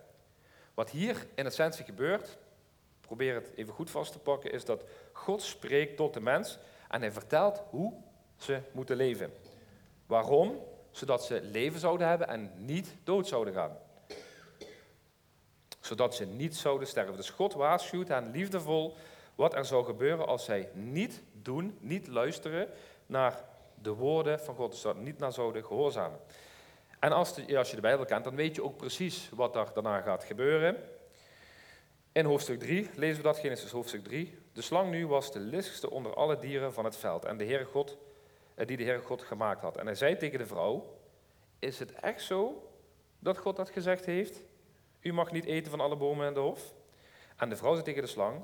[0.73, 2.37] Wat hier in essentie gebeurt,
[3.01, 6.57] probeer het even goed vast te pakken, is dat God spreekt tot de mens
[6.89, 7.93] en hij vertelt hoe
[8.37, 9.33] ze moeten leven.
[10.05, 10.59] Waarom?
[10.91, 13.77] Zodat ze leven zouden hebben en niet dood zouden gaan
[15.87, 17.15] zodat ze niet zouden sterven.
[17.15, 18.95] Dus God waarschuwt hen liefdevol
[19.35, 22.69] wat er zou gebeuren als zij niet doen, niet luisteren
[23.05, 23.43] naar
[23.81, 26.19] de woorden van God, dus niet naar zouden gehoorzamen.
[26.99, 30.01] En als, als je de Bijbel kent, dan weet je ook precies wat er daarna
[30.01, 30.77] gaat gebeuren.
[32.11, 34.37] In hoofdstuk 3 lezen we dat, Genesis hoofdstuk 3.
[34.53, 37.65] De slang nu was de listigste onder alle dieren van het veld en de Heere
[37.65, 37.97] God,
[38.55, 39.77] eh, die de Heere God gemaakt had.
[39.77, 40.99] En hij zei tegen de vrouw,
[41.59, 42.69] is het echt zo
[43.19, 44.43] dat God dat gezegd heeft?
[44.99, 46.73] U mag niet eten van alle bomen in de hof.
[47.35, 48.41] En de vrouw zei tegen de slang,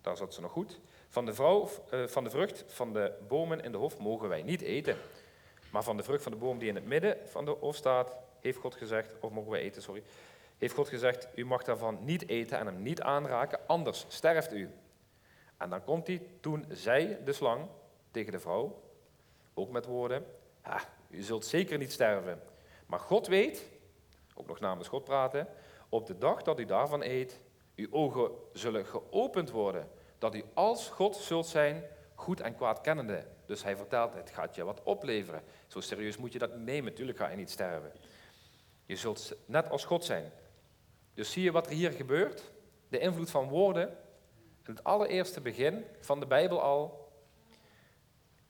[0.00, 0.80] daar zat ze nog goed,
[1.14, 4.42] van de, vrouw, uh, van de vrucht van de bomen in de hof mogen wij
[4.42, 4.96] niet eten.
[5.70, 8.16] Maar van de vrucht van de boom die in het midden van de hof staat,
[8.40, 10.02] heeft God gezegd, of mogen wij eten, sorry,
[10.58, 14.70] heeft God gezegd, u mag daarvan niet eten en hem niet aanraken, anders sterft u.
[15.56, 17.66] En dan komt hij, toen zei de slang
[18.10, 18.82] tegen de vrouw,
[19.54, 20.26] ook met woorden,
[21.10, 22.42] u zult zeker niet sterven.
[22.86, 23.64] Maar God weet,
[24.34, 25.48] ook nog namens God praten,
[25.88, 27.40] op de dag dat u daarvan eet,
[27.76, 29.88] uw ogen zullen geopend worden,
[30.24, 31.84] dat u als God zult zijn,
[32.14, 33.26] goed en kwaad kennende.
[33.46, 35.42] Dus hij vertelt, het gaat je wat opleveren.
[35.66, 37.92] Zo serieus moet je dat nemen, natuurlijk ga je niet sterven.
[38.86, 40.32] Je zult net als God zijn.
[41.14, 42.52] Dus zie je wat er hier gebeurt?
[42.88, 43.96] De invloed van woorden.
[44.62, 47.12] Het allereerste begin van de Bijbel al.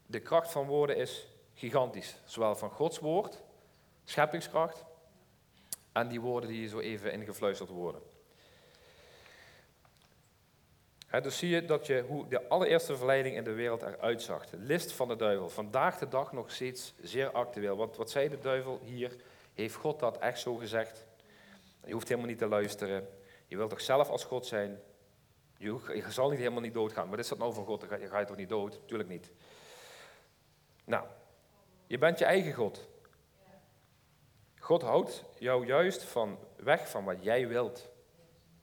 [0.06, 2.16] De kracht van woorden is gigantisch.
[2.24, 3.42] Zowel van Gods woord,
[4.04, 4.84] scheppingskracht,
[5.92, 8.13] aan die woorden die zo even ingefluisterd worden.
[11.20, 14.46] Dus zie je dat je hoe de allereerste verleiding in de wereld eruit zag.
[14.46, 15.48] De list van de duivel.
[15.48, 17.77] Vandaag de dag nog steeds zeer actueel.
[17.77, 19.16] Want wat zei de duivel hier?
[19.55, 21.07] Heeft God dat echt zo gezegd?
[21.85, 23.09] Je hoeft helemaal niet te luisteren.
[23.46, 24.81] Je wilt toch zelf als God zijn?
[25.57, 27.11] Je, je zal niet helemaal niet doodgaan.
[27.11, 27.88] Wat is dat nou van God?
[27.88, 28.81] Dan ga je toch niet dood?
[28.87, 29.31] Tuurlijk niet.
[30.85, 31.07] Nou,
[31.87, 32.88] je bent je eigen God.
[34.59, 37.88] God houdt jou juist van weg van wat jij wilt.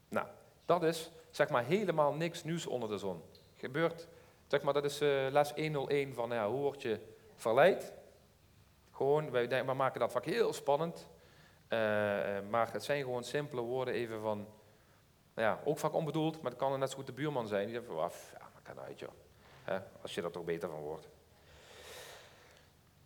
[0.09, 0.27] Nou,
[0.65, 3.21] dat is zeg maar helemaal niks nieuws onder de zon.
[3.55, 4.07] Gebeurt,
[4.47, 6.99] zeg maar, dat is uh, les 101 van ja, hoe word je
[7.35, 7.93] verleid.
[8.91, 11.07] Gewoon, wij, maken dat vaak heel spannend.
[11.69, 11.79] Uh,
[12.49, 14.37] maar het zijn gewoon simpele woorden even van,
[15.33, 17.65] nou ja, ook vaak onbedoeld, maar het kan net zo goed de buurman zijn.
[17.65, 19.09] Die zegt van, ja, maar kan uit joh.
[20.01, 21.09] als je er toch beter van wordt.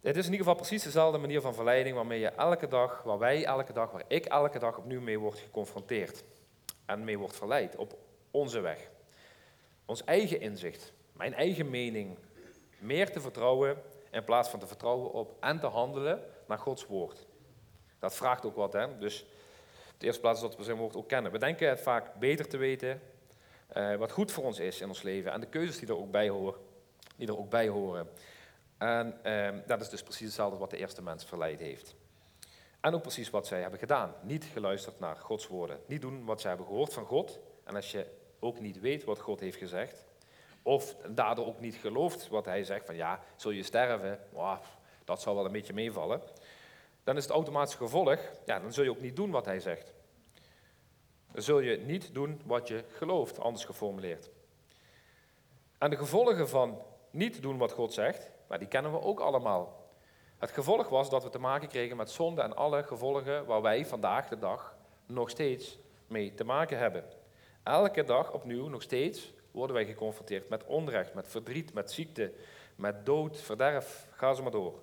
[0.02, 3.18] Het is in ieder geval precies dezelfde manier van verleiding waarmee je elke dag, waar
[3.18, 6.24] wij elke dag, waar ik elke dag opnieuw mee word geconfronteerd.
[6.86, 7.98] En mee wordt verleid op
[8.36, 8.90] onze weg.
[9.86, 12.18] Ons eigen inzicht, mijn eigen mening,
[12.80, 17.26] meer te vertrouwen in plaats van te vertrouwen op en te handelen naar Gods woord.
[18.00, 18.98] Dat vraagt ook wat, hè?
[18.98, 19.26] Dus
[19.98, 21.32] de eerste plaats is dat we zijn woord ook kennen.
[21.32, 23.02] We denken het vaak beter te weten
[23.78, 26.12] uh, wat goed voor ons is in ons leven en de keuzes die er ook
[26.12, 26.60] bij horen.
[27.16, 28.10] Die er ook bij horen.
[28.78, 31.96] En ehm, dat is dus precies hetzelfde wat de eerste mens verleid heeft.
[32.82, 34.14] En ook precies wat zij hebben gedaan.
[34.22, 35.80] Niet geluisterd naar Gods woorden.
[35.86, 37.40] Niet doen wat zij hebben gehoord van God.
[37.64, 38.06] En als je
[38.46, 40.06] ook niet weet wat God heeft gezegd,
[40.62, 44.20] of daardoor ook niet gelooft wat hij zegt, van ja, zul je sterven,
[45.04, 46.22] dat zal wel een beetje meevallen,
[47.04, 49.94] dan is het automatische gevolg, ja, dan zul je ook niet doen wat hij zegt.
[51.32, 54.30] Dan zul je niet doen wat je gelooft, anders geformuleerd.
[55.78, 56.82] En de gevolgen van
[57.12, 59.84] niet doen wat God zegt, maar die kennen we ook allemaal.
[60.38, 63.86] Het gevolg was dat we te maken kregen met zonde en alle gevolgen waar wij
[63.86, 65.78] vandaag de dag nog steeds
[66.08, 67.04] mee te maken hebben.
[67.66, 72.34] Elke dag opnieuw, nog steeds, worden wij geconfronteerd met onrecht, met verdriet, met ziekte,
[72.76, 74.80] met dood, verderf, ga zo maar door.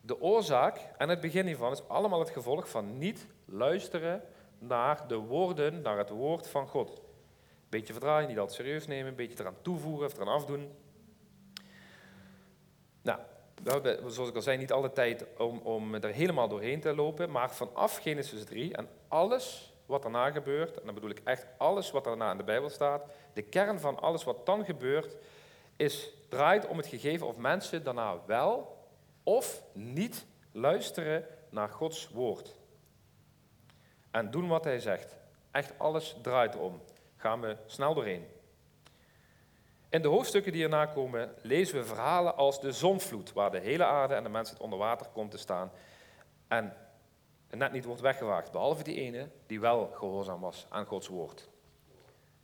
[0.00, 4.22] De oorzaak en het begin hiervan is allemaal het gevolg van niet luisteren
[4.58, 7.00] naar de woorden, naar het woord van God.
[7.68, 10.70] Beetje verdraaien, niet altijd serieus nemen, een beetje eraan toevoegen of eraan afdoen.
[13.02, 13.20] Nou,
[14.06, 17.54] zoals ik al zei, niet alle tijd om, om er helemaal doorheen te lopen, maar
[17.54, 22.04] vanaf Genesis 3 en alles wat daarna gebeurt, en dan bedoel ik echt alles wat
[22.04, 25.16] daarna in de Bijbel staat, de kern van alles wat dan gebeurt,
[25.76, 28.78] is, draait om het gegeven of mensen daarna wel
[29.22, 32.54] of niet luisteren naar Gods woord.
[34.10, 35.16] En doen wat hij zegt.
[35.50, 36.82] Echt alles draait om.
[37.16, 38.26] Gaan we snel doorheen.
[39.88, 43.84] In de hoofdstukken die erna komen lezen we verhalen als de zonvloed, waar de hele
[43.84, 45.70] aarde en de mensheid onder water komt te staan
[46.48, 46.76] en
[47.58, 51.48] net niet wordt weggewaagd, behalve die ene die wel gehoorzaam was aan Gods woord.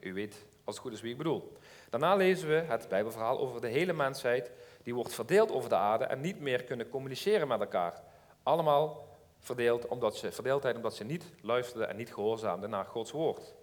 [0.01, 1.53] U weet als het goed is wie ik bedoel.
[1.91, 4.51] Daarna lezen we het Bijbelverhaal over de hele mensheid
[4.83, 8.03] die wordt verdeeld over de aarde en niet meer kunnen communiceren met elkaar.
[8.43, 9.07] Allemaal
[9.39, 13.55] verdeeld omdat ze, verdeeldheid omdat ze niet luisterden en niet gehoorzaamden naar Gods woord.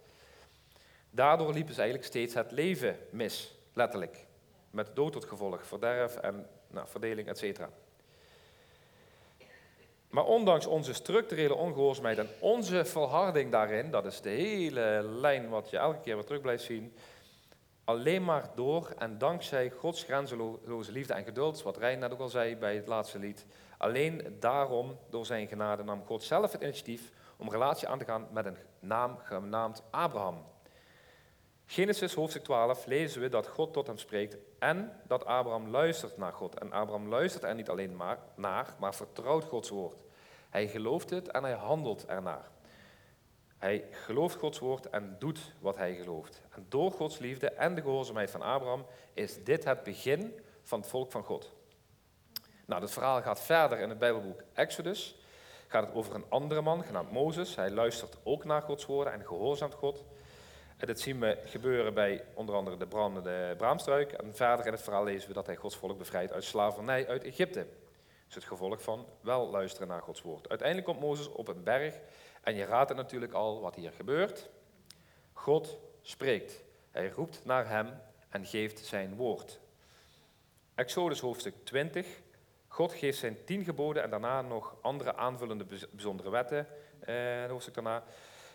[1.10, 4.26] Daardoor liepen ze eigenlijk steeds het leven mis, letterlijk.
[4.70, 7.60] Met dood tot gevolg, verderf en nou, verdeling, etc.
[10.13, 15.69] Maar ondanks onze structurele ongehoorzaamheid en onze volharding daarin, dat is de hele lijn wat
[15.69, 16.93] je elke keer weer terug blijft zien,
[17.84, 22.30] alleen maar door en dankzij Gods grenzeloze liefde en geduld, wat Rijn net ook al
[22.30, 23.45] zei bij het laatste lied,
[23.78, 28.28] alleen daarom, door zijn genade, nam God zelf het initiatief om relatie aan te gaan
[28.32, 30.45] met een naam genaamd Abraham.
[31.65, 36.34] Genesis hoofdstuk 12 lezen we dat God tot hem spreekt en dat Abraham luistert naar
[36.34, 36.60] God.
[36.60, 40.03] En Abraham luistert er niet alleen maar naar, maar vertrouwt Gods woord.
[40.54, 42.50] Hij gelooft het en hij handelt ernaar.
[43.58, 46.42] Hij gelooft Gods woord en doet wat hij gelooft.
[46.50, 50.89] En door Gods liefde en de gehoorzaamheid van Abraham is dit het begin van het
[50.89, 51.54] volk van God.
[52.66, 55.16] Nou, het verhaal gaat verder in het Bijbelboek Exodus.
[55.68, 57.56] Gaat het over een andere man genaamd Mozes.
[57.56, 60.04] Hij luistert ook naar Gods woorden en gehoorzaamt God.
[60.78, 64.12] En dit zien we gebeuren bij onder andere de brandende braamstruik.
[64.12, 67.24] En verder in het verhaal lezen we dat hij Gods volk bevrijdt uit slavernij uit
[67.24, 67.66] Egypte.
[68.34, 70.50] Is het gevolg van wel luisteren naar Gods woord.
[70.50, 72.00] Uiteindelijk komt Mozes op een berg
[72.41, 74.50] en je raadt het natuurlijk al wat hier gebeurt.
[75.34, 76.63] God spreekt.
[76.91, 79.60] Hij roept naar hem en geeft zijn woord.
[80.76, 82.08] Exodus hoofdstuk 20.
[82.67, 86.67] God geeft zijn tien geboden en daarna nog andere aanvullende bijzondere wetten.
[87.00, 88.04] Eh, hoofdstuk daarna.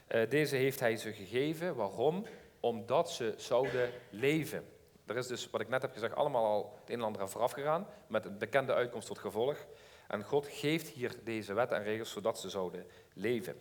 [0.07, 1.75] Eh, deze heeft hij ze gegeven.
[1.75, 2.27] Waarom?
[2.61, 4.78] Omdat ze zouden leven.
[5.09, 7.31] Er is dus, wat ik net heb gezegd, allemaal al het een en ander aan
[7.31, 9.67] vooraf gegaan, met een bekende uitkomst tot gevolg.
[10.09, 13.61] En God geeft hier deze wetten en regels zodat ze zouden leven.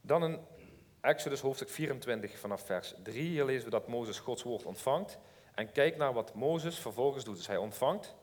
[0.00, 0.38] Dan in
[1.00, 3.22] Exodus hoofdstuk 24 vanaf vers 3.
[3.22, 5.18] Hier lezen we dat Mozes Gods woord ontvangt.
[5.54, 7.36] En kijk naar wat Mozes vervolgens doet.
[7.36, 8.14] Dus hij ontvangt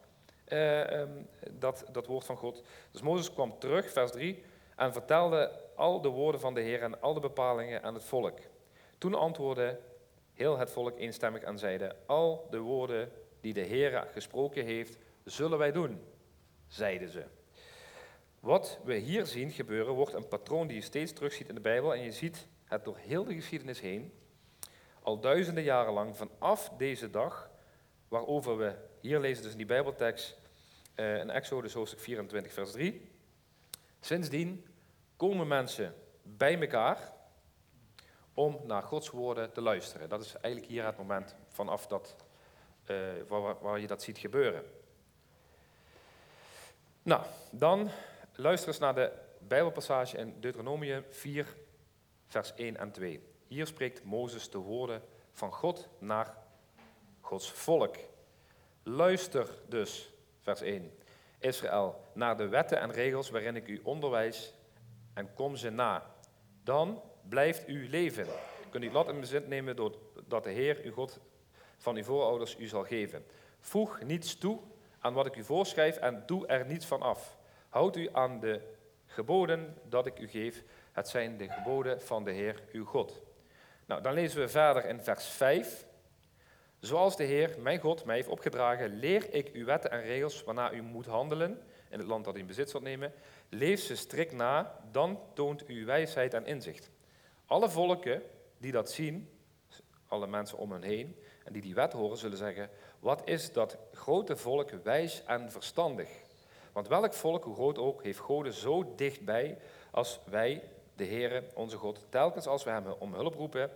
[0.43, 1.09] eh, ehm,
[1.51, 2.63] dat, dat woord van God.
[2.91, 4.43] Dus Mozes kwam terug, vers 3,
[4.75, 8.39] en vertelde al de woorden van de Heer en al de bepalingen aan het volk.
[8.97, 9.79] Toen antwoordde
[10.33, 15.57] heel het volk eenstemmig en zeiden, al de woorden die de Heer gesproken heeft, zullen
[15.57, 16.01] wij doen,
[16.67, 17.23] zeiden ze.
[18.39, 21.93] Wat we hier zien gebeuren, wordt een patroon die je steeds terugziet in de Bijbel.
[21.93, 24.13] En je ziet het door heel de geschiedenis heen,
[25.01, 27.49] al duizenden jaren lang, vanaf deze dag,
[28.07, 30.37] waarover we hier lezen, dus in die Bijbeltekst,
[30.95, 33.09] eh, in Exodus hoofdstuk 24, vers 3.
[33.99, 34.65] Sindsdien
[35.15, 37.13] komen mensen bij elkaar
[38.33, 40.09] om naar Gods woorden te luisteren.
[40.09, 42.15] Dat is eigenlijk hier het moment vanaf dat,
[42.87, 44.63] uh, waar, waar je dat ziet gebeuren.
[47.03, 47.89] Nou, dan
[48.35, 51.55] Luister eens naar de Bijbelpassage in Deuteronomium 4,
[52.27, 53.23] vers 1 en 2.
[53.47, 56.37] Hier spreekt Mozes de woorden van God naar
[57.21, 57.95] Gods volk.
[58.83, 60.91] Luister dus, vers 1,
[61.39, 64.53] Israël, naar de wetten en regels waarin ik u onderwijs
[65.13, 66.15] en kom ze na.
[66.63, 68.25] Dan blijft u leven.
[68.25, 71.19] U kunt uw lat in bezit nemen doordat de Heer, uw God,
[71.77, 73.25] van uw voorouders u zal geven.
[73.59, 74.59] Voeg niets toe
[74.99, 77.37] aan wat ik u voorschrijf en doe er niets van af.
[77.69, 78.61] Houd u aan de
[79.05, 80.63] geboden dat ik u geef.
[80.91, 83.21] Het zijn de geboden van de Heer uw God.
[83.85, 85.85] Nou, dan lezen we verder in vers 5.
[86.79, 90.73] Zoals de Heer, mijn God, mij heeft opgedragen, leer ik uw wetten en regels waarna
[90.73, 93.13] u moet handelen in het land dat u in bezit zult nemen.
[93.49, 96.91] Leef ze strikt na, dan toont u wijsheid en inzicht.
[97.45, 98.21] Alle volken
[98.57, 99.29] die dat zien,
[100.07, 103.77] alle mensen om hen heen, en die die wet horen, zullen zeggen, wat is dat
[103.91, 106.09] grote volk wijs en verstandig.
[106.71, 109.57] Want welk volk, hoe groot ook, heeft God zo dichtbij
[109.91, 110.63] als wij,
[110.95, 113.71] de Heere, onze God, telkens als we hem om hulp roepen.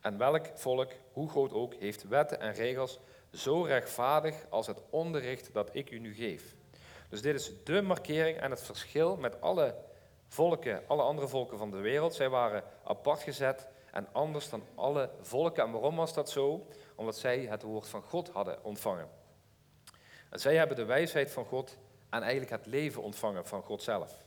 [0.00, 2.98] En welk volk, hoe groot ook, heeft wetten en regels
[3.32, 6.54] zo rechtvaardig als het onderricht dat ik u nu geef.
[7.08, 9.74] Dus dit is de markering en het verschil met alle
[10.30, 12.14] volken, alle andere volken van de wereld.
[12.14, 15.64] Zij waren apart gezet en anders dan alle volken.
[15.64, 16.66] En waarom was dat zo?
[16.94, 19.08] Omdat zij het woord van God hadden ontvangen.
[20.30, 21.76] En zij hebben de wijsheid van God
[22.10, 24.22] en eigenlijk het leven ontvangen van God zelf.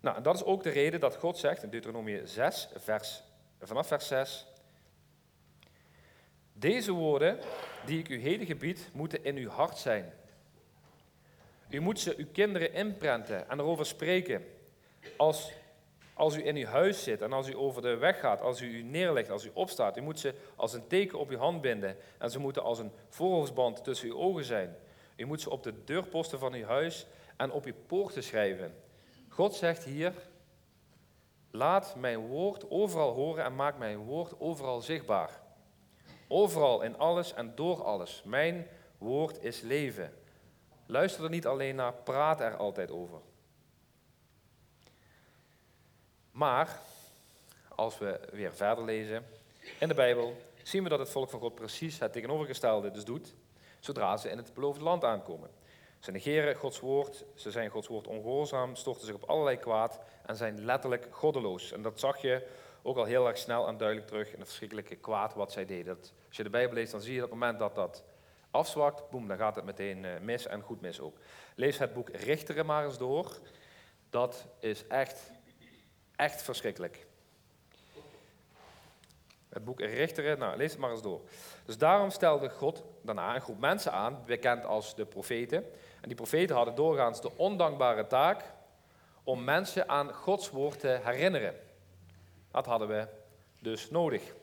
[0.00, 3.22] Nou, en dat is ook de reden dat God zegt in Deuteronomie 6, vers,
[3.60, 4.46] vanaf vers 6.
[6.52, 7.38] Deze woorden
[7.84, 10.12] die ik u heden gebied, moeten in uw hart zijn.
[11.72, 14.44] U moet ze uw kinderen inprenten en erover spreken.
[15.16, 15.52] Als,
[16.14, 18.78] als u in uw huis zit en als u over de weg gaat, als u
[18.78, 19.96] u neerlegt, als u opstaat.
[19.96, 22.92] U moet ze als een teken op uw hand binden en ze moeten als een
[23.08, 24.76] voorhoofdsband tussen uw ogen zijn.
[25.16, 27.06] U moet ze op de deurposten van uw huis
[27.36, 28.74] en op uw poorten schrijven.
[29.28, 30.12] God zegt hier,
[31.50, 35.40] laat mijn woord overal horen en maak mijn woord overal zichtbaar.
[36.28, 38.22] Overal, in alles en door alles.
[38.24, 38.66] Mijn
[38.98, 40.12] woord is leven.
[40.92, 43.18] Luister er niet alleen naar, praat er altijd over.
[46.30, 46.78] Maar,
[47.68, 49.24] als we weer verder lezen
[49.78, 53.34] in de Bijbel, zien we dat het volk van God precies het tegenovergestelde dus doet,
[53.80, 55.50] zodra ze in het beloofde land aankomen.
[55.98, 60.36] Ze negeren Gods woord, ze zijn Gods woord ongehoorzaam, storten zich op allerlei kwaad en
[60.36, 61.72] zijn letterlijk goddeloos.
[61.72, 62.46] En dat zag je
[62.82, 65.98] ook al heel erg snel en duidelijk terug in het verschrikkelijke kwaad wat zij deden.
[66.28, 68.04] als je de Bijbel leest, dan zie je dat op het moment dat dat
[68.52, 71.16] afzwakt, boem, dan gaat het meteen eh, mis en goed mis ook.
[71.54, 73.38] Lees het boek Richteren maar eens door.
[74.10, 75.30] Dat is echt,
[76.16, 77.06] echt verschrikkelijk.
[79.48, 81.20] Het boek Richteren, nou, lees het maar eens door.
[81.64, 85.64] Dus daarom stelde God daarna een groep mensen aan, bekend als de profeten.
[86.00, 88.44] En die profeten hadden doorgaans de ondankbare taak
[89.22, 91.54] om mensen aan Gods woord te herinneren.
[92.50, 93.06] Dat hadden we
[93.58, 94.34] dus nodig.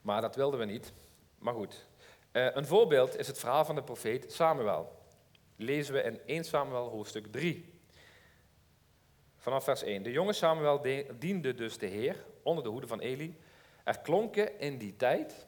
[0.00, 0.92] Maar dat wilden we niet.
[1.38, 1.86] Maar goed.
[2.32, 5.00] Uh, een voorbeeld is het verhaal van de profeet Samuel.
[5.56, 7.80] Lezen we in 1 Samuel hoofdstuk 3.
[9.36, 10.02] Vanaf vers 1.
[10.02, 10.82] De jonge Samuel
[11.18, 13.38] diende dus de Heer onder de hoede van Eli.
[13.84, 15.46] Er klonken in die tijd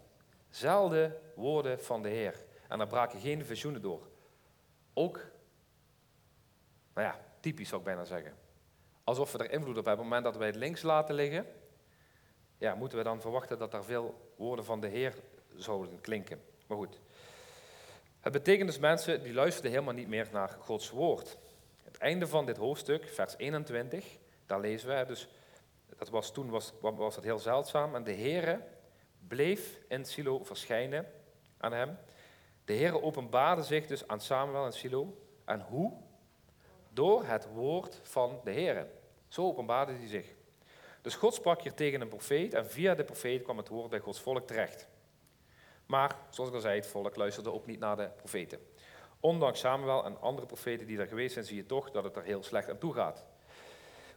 [0.51, 2.45] zelden woorden van de Heer.
[2.69, 4.09] En er braken geen visioenen door.
[4.93, 5.27] Ook,
[6.95, 8.35] nou ja, typisch zou ik bijna zeggen.
[9.05, 10.05] Alsof we er invloed op hebben.
[10.05, 11.47] Op het moment dat wij het links laten liggen,
[12.59, 15.15] ja, moeten we dan verwachten dat er veel woorden van de Heer
[15.57, 16.53] zouden klinken.
[16.75, 17.01] Maar goed.
[18.21, 21.39] Het betekent dus mensen die luisterden helemaal niet meer naar Gods woord.
[21.83, 25.29] Het einde van dit hoofdstuk, vers 21, daar lezen we dus,
[25.99, 28.61] dat was, toen was, was dat heel zeldzaam, en de Heere
[29.29, 31.07] bleef in Silo verschijnen
[31.57, 31.99] aan hem.
[32.65, 35.17] De Heere openbaarde zich dus aan Samuel en Silo.
[35.45, 35.93] En hoe?
[36.89, 38.87] Door het woord van de Heere.
[39.29, 40.27] Zo openbaarde hij zich.
[41.03, 43.99] Dus God sprak hier tegen een profeet en via de profeet kwam het woord bij
[43.99, 44.89] Gods volk terecht.
[45.87, 48.59] Maar, zoals ik al zei, het volk luisterde ook niet naar de profeten.
[49.21, 52.23] Ondanks Samuel en andere profeten die er geweest zijn, zie je toch dat het er
[52.23, 53.25] heel slecht aan toe gaat.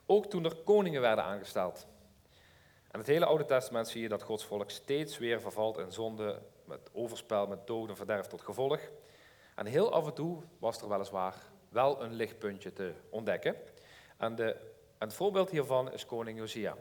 [0.06, 1.88] Ook toen er koningen werden aangesteld.
[2.92, 6.42] En het hele Oude Testament zie je dat Gods volk steeds weer vervalt in zonde,
[6.66, 8.80] met overspel, met dood en verderf tot gevolg.
[9.56, 11.36] En heel af en toe was er weliswaar
[11.70, 13.56] wel een lichtpuntje te ontdekken.
[14.18, 14.54] En, de,
[14.98, 16.78] en het voorbeeld hiervan is koning Josia.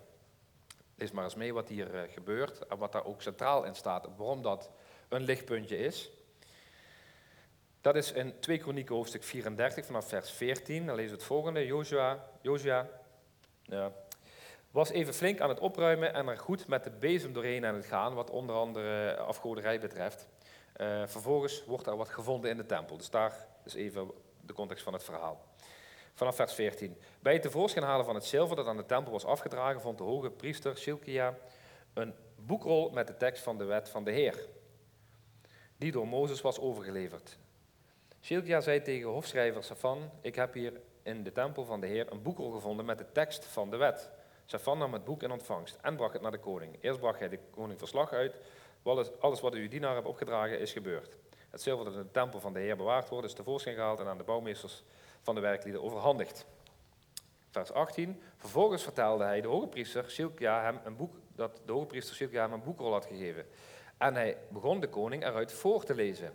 [0.97, 4.09] Lees maar eens mee wat hier eh, gebeurt en wat daar ook centraal in staat.
[4.17, 4.71] Waarom dat
[5.09, 6.11] een lichtpuntje is.
[7.81, 10.87] Dat is in 2 Kronieken hoofdstuk 34 vanaf vers 14.
[10.87, 11.67] Dan we het volgende.
[11.67, 12.89] Joshua, Joshua
[13.63, 13.93] ja,
[14.71, 17.87] was even flink aan het opruimen en er goed met de bezem doorheen aan het
[17.87, 20.29] gaan, wat onder andere afgoderij betreft.
[20.77, 22.97] Uh, vervolgens wordt er wat gevonden in de tempel.
[22.97, 25.45] Dus daar is even de context van het verhaal.
[26.17, 26.97] Vanaf vers 14.
[27.21, 30.05] Bij het tevoorschijn halen van het zilver dat aan de tempel was afgedragen, vond de
[30.05, 31.39] hoge priester Shilkia
[31.95, 34.47] een boekrol met de tekst van de wet van de Heer,
[35.77, 37.39] die door Mozes was overgeleverd.
[38.21, 42.23] Shilkia zei tegen hofschrijver Safan, ik heb hier in de tempel van de Heer een
[42.23, 44.11] boekrol gevonden met de tekst van de wet.
[44.47, 46.79] Safan nam het boek in ontvangst en bracht het naar de koning.
[46.81, 48.41] Eerst bracht hij de koning verslag uit,
[49.19, 51.17] alles wat uw dienaar hebt opgedragen is gebeurd.
[51.51, 54.07] Het zilver dat in de tempel van de Heer bewaard wordt, is tevoorschijn gehaald en
[54.07, 54.83] aan de bouwmeesters
[55.27, 56.47] van de werklieden overhandigd.
[57.51, 58.23] Vers 18.
[58.37, 62.43] Vervolgens vertelde hij de hoge priester Silkia hem een boek, dat de hoge priester Silkia
[62.43, 63.47] hem een boekrol had gegeven.
[63.99, 66.33] En hij begon de koning eruit voor te lezen.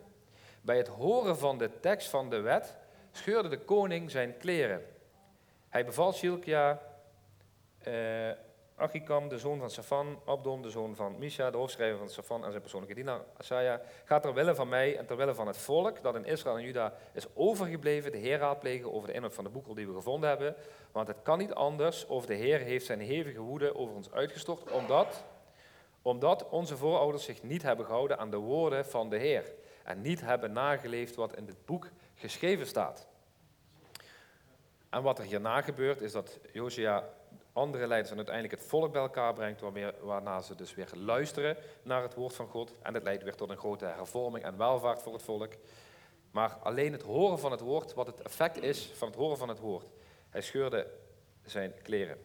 [0.62, 2.78] Bij het horen van de tekst van de wet
[3.12, 4.86] scheurde de koning zijn kleren.
[5.70, 6.82] Hij beval Silkia,
[7.88, 8.32] uh,
[8.82, 12.50] Achikam, de zoon van Safan, Abdon, de zoon van Misha, de hoofdschrijver van Safan en
[12.50, 16.02] zijn persoonlijke dienaar Asaja, gaat ter wille van mij en ter wille van het volk
[16.02, 19.50] dat in Israël en Juda is overgebleven, de Heer raadplegen over de inhoud van de
[19.50, 20.56] boekrol die we gevonden hebben.
[20.92, 24.72] Want het kan niet anders of de Heer heeft zijn hevige woede over ons uitgestort,
[24.72, 25.24] omdat,
[26.02, 29.54] omdat onze voorouders zich niet hebben gehouden aan de woorden van de Heer
[29.84, 33.08] en niet hebben nageleefd wat in dit boek geschreven staat.
[34.90, 37.10] En wat er hierna gebeurt, is dat Josia
[37.54, 39.62] andere leiders en uiteindelijk het volk bij elkaar brengt,
[40.02, 42.74] waarna ze dus weer luisteren naar het woord van God.
[42.82, 45.54] En het leidt weer tot een grote hervorming en welvaart voor het volk.
[46.32, 49.50] Maar alleen het horen van het woord, wat het effect is van het horen van
[49.50, 49.86] het woord.
[50.30, 50.88] Hij scheurde
[51.44, 52.18] zijn kleren.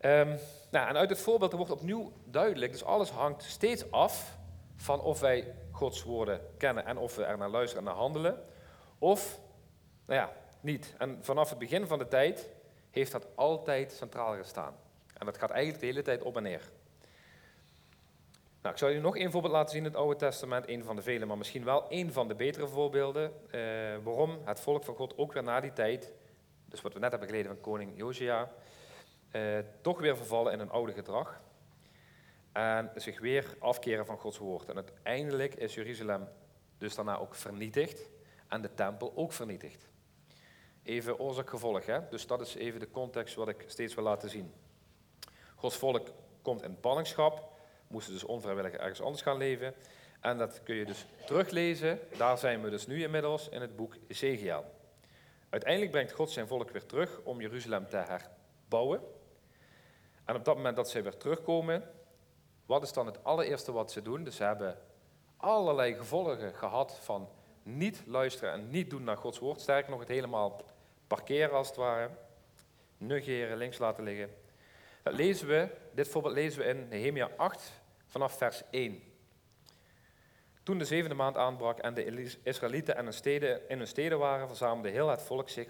[0.00, 0.38] Um,
[0.70, 4.38] nou, en uit het voorbeeld wordt opnieuw duidelijk, dus alles hangt steeds af
[4.76, 8.44] van of wij Gods woorden kennen en of we er naar luisteren en naar handelen.
[8.98, 9.40] Of,
[10.06, 10.94] nou ja, niet.
[10.98, 12.48] En vanaf het begin van de tijd
[12.90, 14.74] heeft dat altijd centraal gestaan.
[15.14, 16.70] En dat gaat eigenlijk de hele tijd op en neer.
[18.62, 20.96] Nou, ik zal u nog één voorbeeld laten zien in het Oude Testament, een van
[20.96, 23.60] de vele, maar misschien wel één van de betere voorbeelden, eh,
[24.02, 26.12] waarom het volk van God ook weer na die tijd,
[26.68, 28.50] dus wat we net hebben gelezen van koning Josia,
[29.30, 31.40] eh, toch weer vervallen in een oude gedrag
[32.52, 34.68] en zich weer afkeren van Gods woord.
[34.68, 36.28] En uiteindelijk is Jeruzalem
[36.78, 38.10] dus daarna ook vernietigd
[38.48, 39.88] en de tempel ook vernietigd.
[40.82, 42.08] Even oorzaak-gevolg, hè?
[42.10, 44.52] dus dat is even de context wat ik steeds wil laten zien.
[45.54, 46.08] Gods volk
[46.42, 47.48] komt in ballingschap,
[47.86, 49.74] moesten dus onvrijwillig ergens anders gaan leven.
[50.20, 53.96] En dat kun je dus teruglezen, daar zijn we dus nu inmiddels in het boek
[54.06, 54.64] Ezekiel.
[55.48, 59.00] Uiteindelijk brengt God zijn volk weer terug om Jeruzalem te herbouwen.
[60.24, 61.90] En op dat moment dat zij weer terugkomen,
[62.66, 64.24] wat is dan het allereerste wat ze doen?
[64.24, 64.78] Dus ze hebben
[65.36, 67.28] allerlei gevolgen gehad van
[67.62, 69.60] niet luisteren en niet doen naar Gods woord.
[69.60, 70.62] Sterker nog, het helemaal
[71.10, 72.10] parkeren als het ware.
[72.96, 74.30] Negeren, links laten liggen.
[75.02, 77.72] Dat lezen we, dit voorbeeld lezen we in Nehemia 8
[78.06, 79.02] vanaf vers 1.
[80.62, 84.48] Toen de zevende maand aanbrak en de Israëlieten in hun steden, in hun steden waren,
[84.48, 85.68] verzamelde heel het volk zich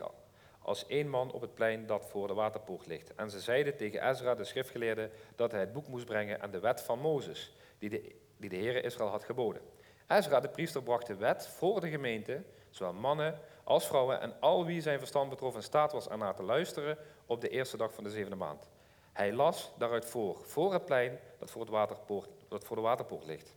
[0.58, 3.14] als één man op het plein dat voor de waterpoort ligt.
[3.14, 6.60] En ze zeiden tegen Ezra, de schriftgeleerde, dat hij het boek moest brengen en de
[6.60, 9.62] wet van Mozes, die de, die de Heere Israël had geboden.
[10.08, 13.40] Ezra, de priester, bracht de wet voor de gemeente, zowel mannen
[13.70, 17.40] als vrouwen en al wie zijn verstand betrof in staat was ernaar te luisteren op
[17.40, 18.70] de eerste dag van de zevende maand.
[19.12, 23.24] Hij las daaruit voor, voor het plein dat voor, het waterpoort, dat voor de waterpoort
[23.24, 23.56] ligt.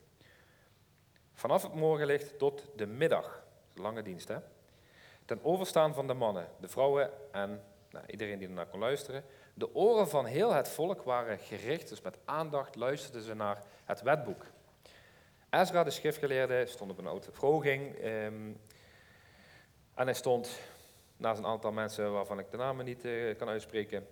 [1.33, 3.43] Vanaf het morgenlicht tot de middag,
[3.73, 4.37] lange dienst hè,
[5.25, 9.23] ten overstaan van de mannen, de vrouwen en nou, iedereen die ernaar kon luisteren.
[9.53, 14.01] De oren van heel het volk waren gericht, dus met aandacht luisterden ze naar het
[14.01, 14.45] wetboek.
[15.49, 17.95] Ezra, de schriftgeleerde, stond op een oude vroging.
[17.95, 18.51] Ehm,
[19.95, 20.59] en hij stond
[21.17, 24.07] naast een aantal mensen waarvan ik de namen niet uh, kan uitspreken.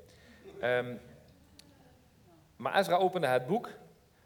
[0.63, 0.99] Um,
[2.55, 3.69] maar Ezra opende het boek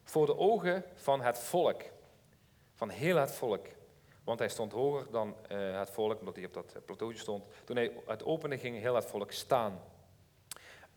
[0.04, 1.82] voor de ogen van het volk.
[2.74, 3.66] Van heel het volk.
[4.24, 7.44] Want hij stond hoger dan uh, het volk, omdat hij op dat plateautje stond.
[7.64, 9.82] Toen hij het opende, ging heel het volk staan.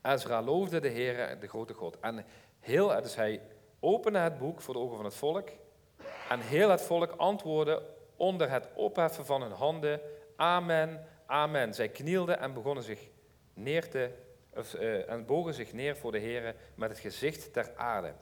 [0.02, 2.00] Ezra loofde de Heer, de grote God.
[2.00, 2.24] En
[2.61, 3.40] heel, dus hij
[3.80, 5.48] opende het boek voor de ogen van het volk.
[6.28, 7.82] En heel het volk antwoordde
[8.16, 10.00] onder het opheffen van hun handen,
[10.39, 11.74] amen, amen.
[11.74, 13.09] Zij knielden en begonnen zich
[13.55, 14.11] neer te,
[14.51, 18.12] of, uh, en bogen zich neer voor de Heer met het gezicht ter aarde.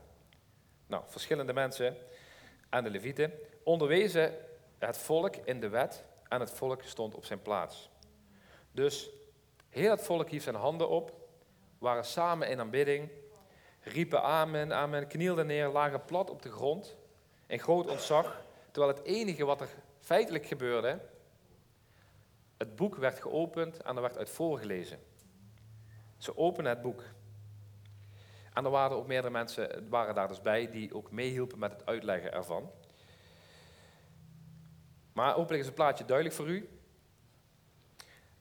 [0.86, 1.96] Nou, verschillende mensen
[2.70, 4.34] en de levieten onderwezen
[4.78, 7.90] het volk in de wet en het volk stond op zijn plaats.
[8.72, 9.10] Dus
[9.68, 11.12] heel het volk hief zijn handen op,
[11.78, 13.10] waren samen in aanbidding,
[13.80, 16.96] riepen amen, amen, knielden neer, lagen plat op de grond
[17.46, 19.68] in groot ontzag, terwijl het enige wat er
[20.00, 21.00] feitelijk gebeurde,
[22.56, 24.98] het boek werd geopend en er werd uit voorgelezen.
[26.16, 27.02] Ze openen het boek.
[28.52, 31.86] En er waren ook meerdere mensen waren daar dus bij die ook meehielpen met het
[31.86, 32.70] uitleggen ervan.
[35.12, 36.56] Maar hopelijk is het plaatje duidelijk voor u.
[36.56, 36.62] Uh,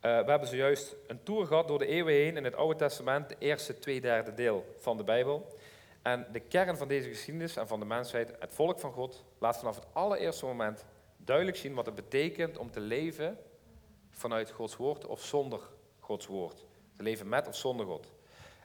[0.02, 3.36] we hebben zojuist een tour gehad door de eeuwen heen in het Oude Testament, de
[3.40, 5.58] eerste twee derde deel van de Bijbel.
[6.02, 9.58] En de kern van deze geschiedenis en van de mensheid, het volk van God, laat
[9.58, 10.86] vanaf het allereerste moment
[11.18, 13.38] duidelijk zien wat het betekent om te leven
[14.16, 15.60] vanuit Gods woord of zonder
[16.00, 16.66] Gods woord.
[16.96, 18.12] Te leven met of zonder God.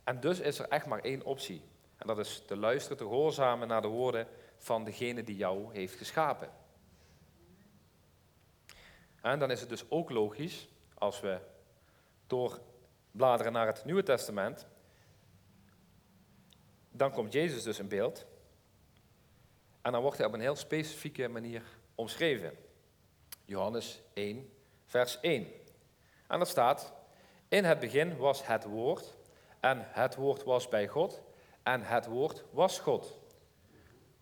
[0.05, 1.63] En dus is er echt maar één optie.
[1.97, 4.27] En dat is te luisteren, te gehoorzamen naar de woorden
[4.59, 6.51] van degene die jou heeft geschapen.
[9.21, 11.39] En dan is het dus ook logisch, als we
[12.27, 14.67] doorbladeren naar het Nieuwe Testament,
[16.91, 18.27] dan komt Jezus dus in beeld.
[19.83, 21.63] En dan wordt hij op een heel specifieke manier
[21.95, 22.57] omschreven.
[23.45, 24.53] Johannes 1,
[24.91, 25.47] vers 1.
[26.27, 26.93] En dat staat,
[27.49, 29.19] in het begin was het woord,
[29.61, 31.23] En het woord was bij God.
[31.63, 33.19] En het woord was God.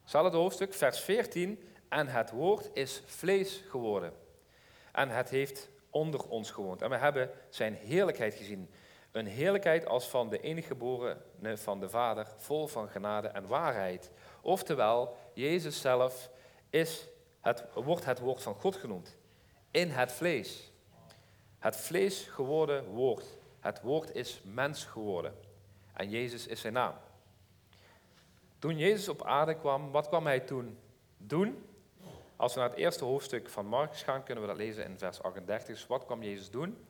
[0.02, 1.62] Hetzelfde hoofdstuk, vers 14.
[1.88, 4.12] En het woord is vlees geworden.
[4.92, 6.82] En het heeft onder ons gewoond.
[6.82, 8.70] En we hebben zijn heerlijkheid gezien.
[9.12, 14.10] Een heerlijkheid als van de enige geborene van de Vader, vol van genade en waarheid.
[14.40, 16.30] Oftewel, Jezus zelf
[16.70, 17.08] is
[17.40, 19.17] het, wordt het woord van God genoemd.
[19.70, 20.72] In het vlees.
[21.58, 23.24] Het vlees geworden woord.
[23.60, 25.34] Het woord is mens geworden.
[25.92, 26.94] En Jezus is zijn naam.
[28.58, 30.78] Toen Jezus op aarde kwam, wat kwam hij toen
[31.16, 31.66] doen?
[32.36, 35.22] Als we naar het eerste hoofdstuk van Marcus gaan, kunnen we dat lezen in vers
[35.22, 35.66] 38.
[35.66, 36.86] Dus wat kwam Jezus doen?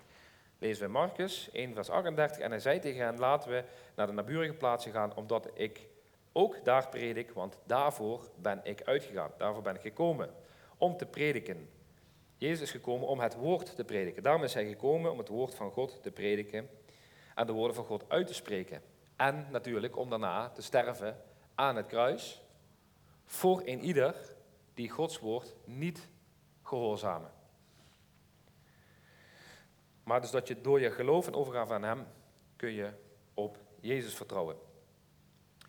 [0.59, 2.39] Lezen we Marcus 1, vers 38.
[2.39, 3.65] En hij zei tegen hen, laten we
[3.95, 5.87] naar de naburige plaatsen gaan, omdat ik
[6.33, 9.31] ook daar predik, want daarvoor ben ik uitgegaan.
[9.37, 10.35] Daarvoor ben ik gekomen,
[10.77, 11.69] om te prediken.
[12.39, 14.23] Jezus is gekomen om het woord te prediken.
[14.23, 16.69] Daarom is hij gekomen om het woord van God te prediken
[17.35, 18.83] en de woorden van God uit te spreken.
[19.17, 21.23] En natuurlijk om daarna te sterven
[21.55, 22.43] aan het kruis
[23.25, 24.15] voor een ieder
[24.75, 26.09] die Gods woord niet
[26.63, 27.31] gehoorzamen.
[30.03, 32.07] Maar dus dat je door je geloof en overgave aan Hem
[32.57, 32.91] kun je
[33.35, 34.57] op Jezus vertrouwen.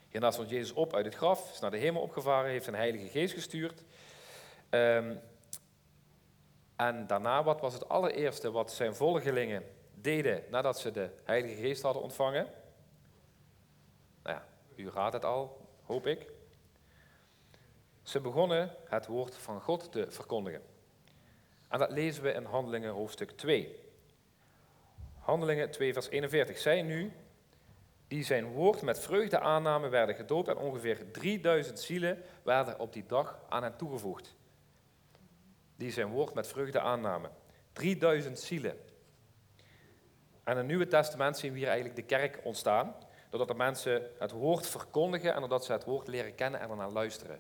[0.10, 3.08] Hierna stond Jezus op uit het graf, is naar de hemel opgevaren, heeft zijn Heilige
[3.08, 3.84] Geest gestuurd.
[4.70, 5.16] Ehm,
[6.80, 9.64] en daarna, wat was het allereerste wat zijn volgelingen
[9.94, 12.48] deden nadat ze de Heilige Geest hadden ontvangen?
[14.24, 16.32] Nou ja, u raadt het al, hoop ik.
[18.02, 20.62] Ze begonnen het woord van God te verkondigen.
[21.68, 23.76] En dat lezen we in Handelingen hoofdstuk 2.
[25.20, 26.58] Handelingen 2, vers 41.
[26.58, 27.12] Zij nu,
[28.08, 33.06] die zijn woord met vreugde aannamen, werden gedoopt en ongeveer 3000 zielen werden op die
[33.06, 34.38] dag aan hen toegevoegd.
[35.80, 37.32] Die zijn woord met vreugde aannamen.
[37.74, 38.78] 3000 zielen.
[40.44, 42.96] En in het Nieuwe Testament zien we hier eigenlijk de kerk ontstaan,
[43.30, 46.92] doordat de mensen het woord verkondigen en doordat ze het woord leren kennen en ernaar
[46.92, 47.40] luisteren.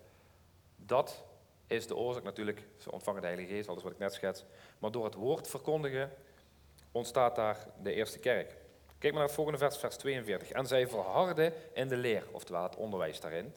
[0.76, 1.24] Dat
[1.68, 4.46] is de oorzaak natuurlijk, ze ontvangen de Heilige Geest, alles wat ik net schets.
[4.80, 6.12] Maar door het woord verkondigen
[6.92, 8.48] ontstaat daar de eerste kerk.
[8.88, 10.52] Kijk maar naar het volgende vers, vers 42.
[10.52, 13.54] En zij verharden in de leer, oftewel het onderwijs daarin,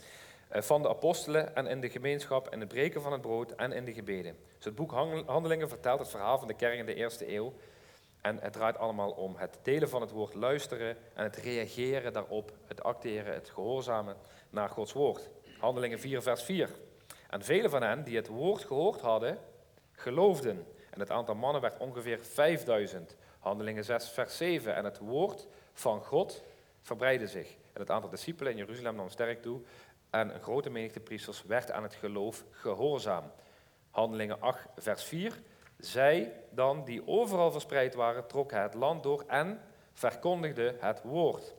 [0.55, 3.85] van de apostelen en in de gemeenschap en het breken van het brood en in
[3.85, 4.37] de gebeden.
[4.57, 4.91] Dus het boek
[5.27, 7.53] Handelingen vertelt het verhaal van de kerk in de eerste eeuw.
[8.21, 12.53] En het draait allemaal om het delen van het woord, luisteren en het reageren daarop,
[12.67, 14.17] het acteren, het gehoorzamen
[14.51, 15.31] naar Gods woord.
[15.59, 16.71] Handelingen 4, vers 4.
[17.31, 19.39] En velen van hen die het woord gehoord hadden,
[19.93, 20.67] geloofden.
[20.91, 23.17] En het aantal mannen werd ongeveer 5000.
[23.39, 24.75] Handelingen 6, vers 7.
[24.75, 26.43] En het woord van God
[26.81, 27.49] verbreidde zich.
[27.73, 29.61] En het aantal discipelen in Jeruzalem nam sterk toe.
[30.13, 33.33] En een grote menigte priesters werd aan het geloof gehoorzaam.
[33.91, 35.43] Handelingen 8, vers 4.
[35.79, 39.61] Zij dan, die overal verspreid waren, trokken het land door en
[39.93, 41.55] verkondigden het woord.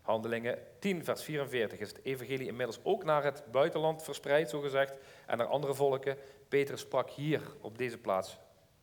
[0.00, 4.94] Handelingen 10, vers 44 is het evangelie inmiddels ook naar het buitenland verspreid, zogezegd,
[5.26, 6.16] en naar andere volken.
[6.48, 8.38] Petrus sprak hier op deze plaats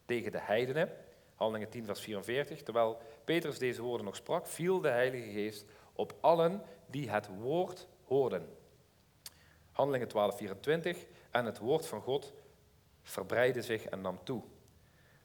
[0.05, 0.89] tegen de heidenen.
[1.35, 2.63] Handelingen 10, vers 44.
[2.63, 7.87] Terwijl Petrus deze woorden nog sprak, viel de Heilige Geest op allen die het woord
[8.03, 8.61] hoorden.
[9.73, 10.97] Handelingen 12, 24.
[11.31, 12.33] En het woord van God
[13.01, 14.43] verbreidde zich en nam toe.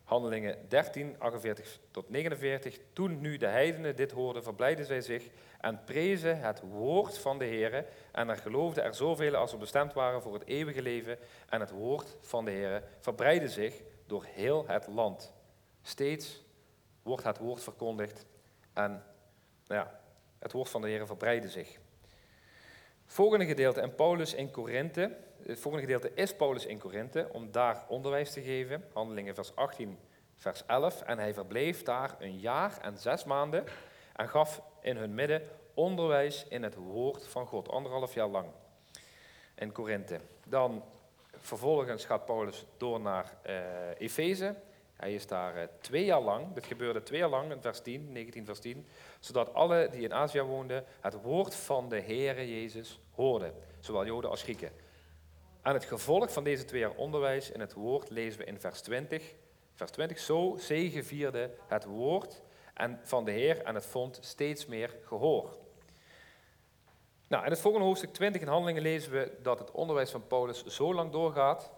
[0.05, 2.79] Handelingen 13, 48 tot 49.
[2.93, 5.29] Toen nu de heidenen dit hoorden, verblijden zij zich
[5.61, 7.87] en prezen het woord van de Heer.
[8.13, 11.19] En er geloofden er zoveel als er bestemd waren voor het eeuwige leven.
[11.49, 13.75] En het woord van de Heer verbreidde zich
[14.07, 15.33] door heel het land.
[15.83, 16.45] Steeds
[17.03, 18.27] wordt het woord verkondigd
[18.73, 18.91] en
[19.67, 20.01] nou ja,
[20.39, 21.79] het woord van de Heer verbreidde zich.
[23.11, 25.17] Volgende gedeelte en Paulus in Korinthe.
[25.43, 28.85] Het volgende gedeelte is Paulus in Korinthe om daar onderwijs te geven.
[28.93, 29.99] Handelingen vers 18,
[30.37, 31.03] vers 11.
[31.03, 33.65] En hij verbleef daar een jaar en zes maanden
[34.17, 35.43] en gaf in hun midden
[35.75, 37.69] onderwijs in het woord van God.
[37.69, 38.49] Anderhalf jaar lang
[39.55, 40.21] in Korinthe.
[40.47, 40.85] Dan
[41.37, 43.55] vervolgens gaat Paulus door naar uh,
[43.99, 44.55] Efeze.
[44.99, 48.13] Hij is daar uh, twee jaar lang, dit gebeurde twee jaar lang in vers 10,
[48.13, 48.87] 19 vers 10,
[49.21, 54.31] zodat alle die in Azië woonden het woord van de Heere Jezus hoorden, zowel Joden
[54.31, 54.73] als Grieken.
[55.63, 58.81] Aan het gevolg van deze twee jaar onderwijs in het woord lezen we in vers
[58.81, 59.35] 20.
[59.75, 62.43] Vers 20, zo zegevierde het woord
[62.75, 65.57] en van de Heer en het vond steeds meer gehoor.
[67.27, 70.65] Nou, in het volgende hoofdstuk 20 in Handelingen lezen we dat het onderwijs van Paulus
[70.65, 71.71] zo lang doorgaat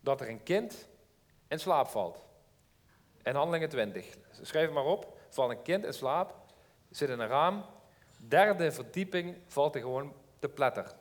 [0.00, 0.88] dat er een kind
[1.48, 2.28] in slaap valt.
[3.22, 4.16] En handelingen 20.
[4.42, 5.18] Schrijf maar op.
[5.28, 6.34] Valt een kind in slaap,
[6.90, 7.64] zit in een raam.
[8.16, 10.92] Derde verdieping valt hij gewoon te platter.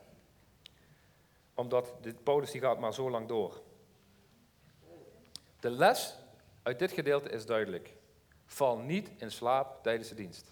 [1.53, 3.61] Omdat dit Paulus die gaat maar zo lang door.
[5.59, 6.15] De les
[6.63, 7.93] uit dit gedeelte is duidelijk.
[8.45, 10.51] Val niet in slaap tijdens de dienst.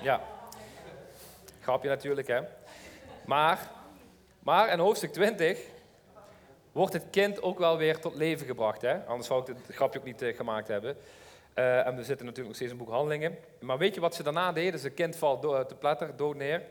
[0.00, 0.20] Ja,
[1.60, 2.40] grapje natuurlijk hè.
[3.26, 3.70] Maar
[4.44, 5.58] maar in hoofdstuk 20
[6.72, 8.82] wordt het kind ook wel weer tot leven gebracht.
[8.82, 9.04] Hè?
[9.04, 10.96] Anders zou ik het grapje ook niet uh, gemaakt hebben.
[11.54, 13.38] Uh, en we zitten natuurlijk nog steeds in boek Handelingen.
[13.60, 14.80] Maar weet je wat ze daarna deden?
[14.80, 16.62] Het kind valt do te platter, dood neer.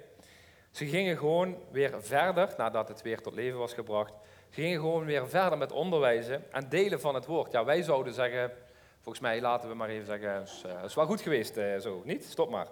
[0.71, 4.13] Ze gingen gewoon weer verder, nadat het weer tot leven was gebracht.
[4.49, 7.51] Ze gingen gewoon weer verder met onderwijzen en delen van het woord.
[7.51, 8.51] Ja, wij zouden zeggen,
[9.01, 12.25] volgens mij laten we maar even zeggen, het is wel goed geweest zo, niet?
[12.25, 12.67] Stop maar.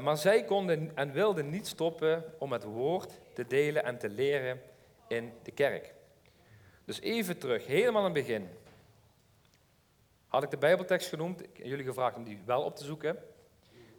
[0.00, 4.62] Maar zij konden en wilden niet stoppen om het woord te delen en te leren
[5.08, 5.94] in de kerk.
[6.84, 8.48] Dus even terug, helemaal aan het begin.
[10.28, 13.18] Had ik de Bijbeltekst genoemd, ik jullie gevraagd om die wel op te zoeken.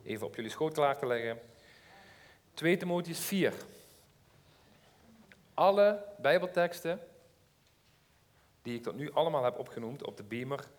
[0.03, 1.39] Even op jullie schoot klaar te leggen.
[2.53, 3.53] 2 Timotheus 4.
[5.53, 6.99] Alle Bijbelteksten
[8.61, 10.69] die ik tot nu allemaal heb opgenoemd op de beamer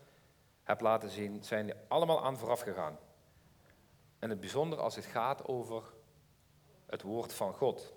[0.63, 2.97] heb laten zien, zijn allemaal aan vooraf gegaan.
[4.25, 5.83] En het bijzonder als het gaat over
[6.85, 7.93] het woord van God.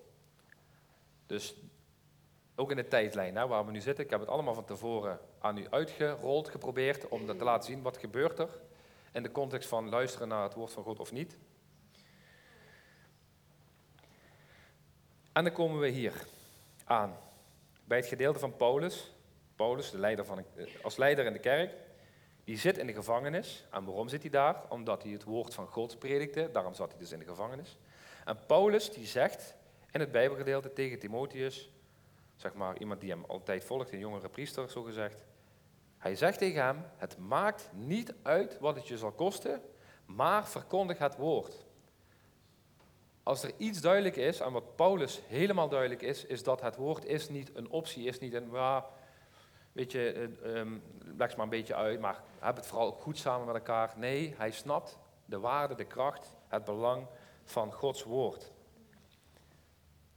[1.27, 1.55] Dus
[2.55, 4.05] ook in de tijdlijn hè, waar we nu zitten.
[4.05, 7.97] Ik heb het allemaal van tevoren aan u uitgerold, geprobeerd om te laten zien wat
[7.97, 8.61] gebeurt er
[9.13, 11.39] in de context van luisteren naar het woord van God of niet.
[15.33, 16.27] En dan komen we hier
[16.85, 17.17] aan,
[17.85, 19.15] bij het gedeelte van Paulus.
[19.57, 20.45] Paulus, de leider van,
[20.83, 21.75] als leider in de kerk,
[22.49, 23.65] die zit in de gevangenis.
[23.71, 24.63] En waarom zit hij daar?
[24.69, 27.79] Omdat hij het woord van God predikte, daarom zat hij dus in de gevangenis.
[28.25, 29.57] En Paulus die zegt
[29.91, 31.71] in het Bijbelgedeelte tegen Timotheus,
[32.37, 35.17] zeg maar iemand die hem altijd volgt, een jongere priester zo gezegd.
[35.99, 39.63] Hij zegt tegen hem, het maakt niet uit wat het je zal kosten,
[40.07, 41.67] maar verkondig het woord.
[43.23, 47.05] Als er iets duidelijk is, en wat Paulus helemaal duidelijk is, is dat het woord
[47.05, 48.83] is niet een optie, is niet een, well,
[49.79, 50.83] weet je, um,
[51.17, 53.93] leg maar een beetje uit, maar heb het vooral goed samen met elkaar.
[53.97, 57.07] Nee, hij snapt de waarde, de kracht, het belang
[57.45, 58.53] van Gods woord.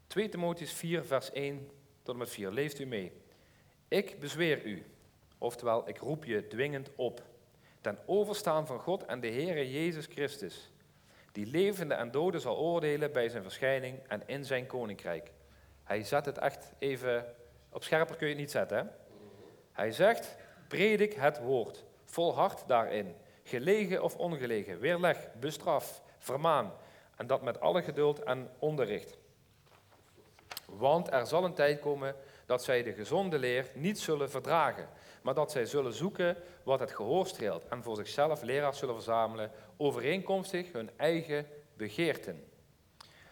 [0.07, 1.69] 2 Timotheus 4, vers 1
[2.03, 2.51] tot en met 4.
[2.51, 3.11] Leest u mee.
[3.87, 4.85] Ik bezweer u,
[5.37, 7.23] oftewel ik roep je dwingend op,
[7.81, 10.71] ten overstaan van God en de Heere Jezus Christus,
[11.31, 15.31] die levende en doden zal oordelen bij zijn verschijning en in zijn koninkrijk.
[15.83, 17.35] Hij zet het echt even,
[17.69, 18.77] op scherper kun je het niet zetten.
[18.77, 18.83] Hè?
[19.71, 20.35] Hij zegt,
[20.67, 26.73] predik het woord, volhard daarin, gelegen of ongelegen, weerleg, bestraf, vermaan,
[27.15, 29.17] en dat met alle geduld en onderricht.
[30.65, 32.15] Want er zal een tijd komen
[32.45, 34.89] dat zij de gezonde leer niet zullen verdragen,
[35.21, 39.51] maar dat zij zullen zoeken wat het gehoor streelt en voor zichzelf leraars zullen verzamelen,
[39.77, 42.49] overeenkomstig hun eigen begeerten.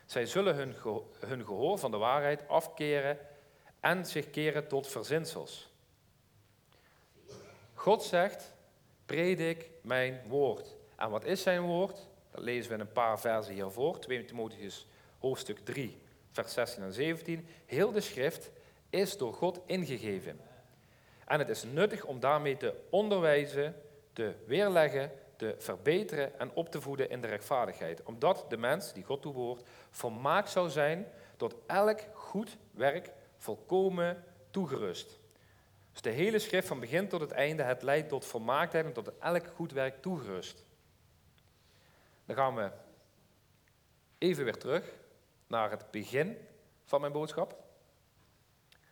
[0.05, 0.55] Zij zullen
[1.19, 3.17] hun, gehoor van de waarheid afkeren
[3.79, 5.68] en zich keren tot verzinsels.
[7.79, 8.53] God zegt,
[9.05, 10.75] predik mijn woord.
[10.95, 12.07] En wat is zijn woord?
[12.31, 14.87] Dat lezen we in een paar versen hiervoor, 2 Timotheus
[15.19, 16.01] hoofdstuk 3,
[16.31, 17.47] vers 16 en 17.
[17.65, 18.51] Heel de schrift
[18.89, 20.39] is door God ingegeven.
[21.25, 23.75] En het is nuttig om daarmee te onderwijzen,
[24.13, 28.03] te weerleggen, te verbeteren en op te voeden in de rechtvaardigheid.
[28.03, 31.07] Omdat de mens die God toebehoort volmaakt zou zijn
[31.37, 35.18] tot elk goed werk volkomen toegerust.
[36.01, 39.17] Dus de hele schrift van begin tot het einde, het leidt tot volmaaktheid en tot
[39.17, 40.65] elk goed werk toegerust.
[42.25, 42.71] Dan gaan we
[44.17, 44.93] even weer terug
[45.47, 46.37] naar het begin
[46.85, 47.63] van mijn boodschap.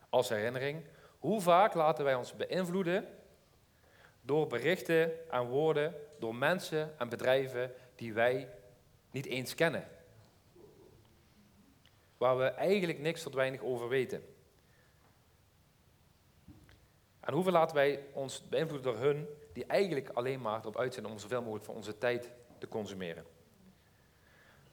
[0.09, 0.83] Als herinnering,
[1.19, 3.07] hoe vaak laten wij ons beïnvloeden
[4.21, 8.49] door berichten en woorden, door mensen en bedrijven die wij
[9.11, 9.87] niet eens kennen?
[12.17, 14.36] Waar we eigenlijk niks tot weinig over weten.
[17.27, 21.05] En hoeveel laten wij ons beïnvloeden door hun die eigenlijk alleen maar erop uit zijn
[21.05, 23.25] om zoveel mogelijk van onze tijd te consumeren?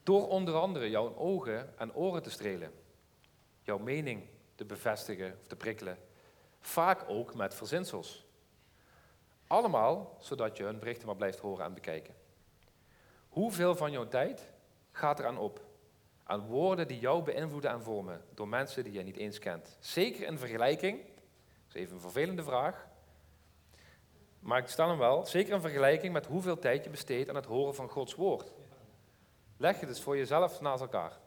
[0.03, 2.73] Door onder andere jouw ogen en oren te strelen,
[3.63, 5.99] jouw mening te bevestigen of te prikkelen,
[6.61, 8.27] vaak ook met verzinsels.
[9.47, 12.15] Allemaal zodat je hun berichten maar blijft horen en bekijken.
[13.29, 14.49] Hoeveel van jouw tijd
[14.91, 15.61] gaat er aan op?
[16.25, 19.77] Aan woorden die jou beïnvloeden en vormen door mensen die je niet eens kent.
[19.81, 21.13] Zeker in vergelijking,
[21.75, 22.87] even een vervelende vraag,
[24.39, 27.45] maar ik stel hem wel, zeker in vergelijking met hoeveel tijd je besteedt aan het
[27.45, 28.53] horen van Gods woord.
[29.57, 31.19] Leg het eens voor jezelf naast elkaar.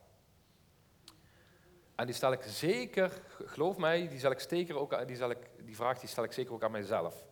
[1.95, 3.11] En die stel ik zeker,
[3.45, 6.31] geloof mij, die, zal ik zeker ook, die, zal ik, die vraag die stel ik
[6.31, 7.25] zeker ook aan mijzelf.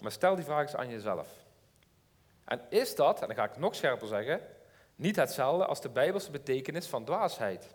[0.00, 1.28] Maar stel die vraag eens aan jezelf.
[2.44, 4.40] En is dat, en dan ga ik nog scherper zeggen,
[4.96, 7.74] niet hetzelfde als de bijbelse betekenis van dwaasheid?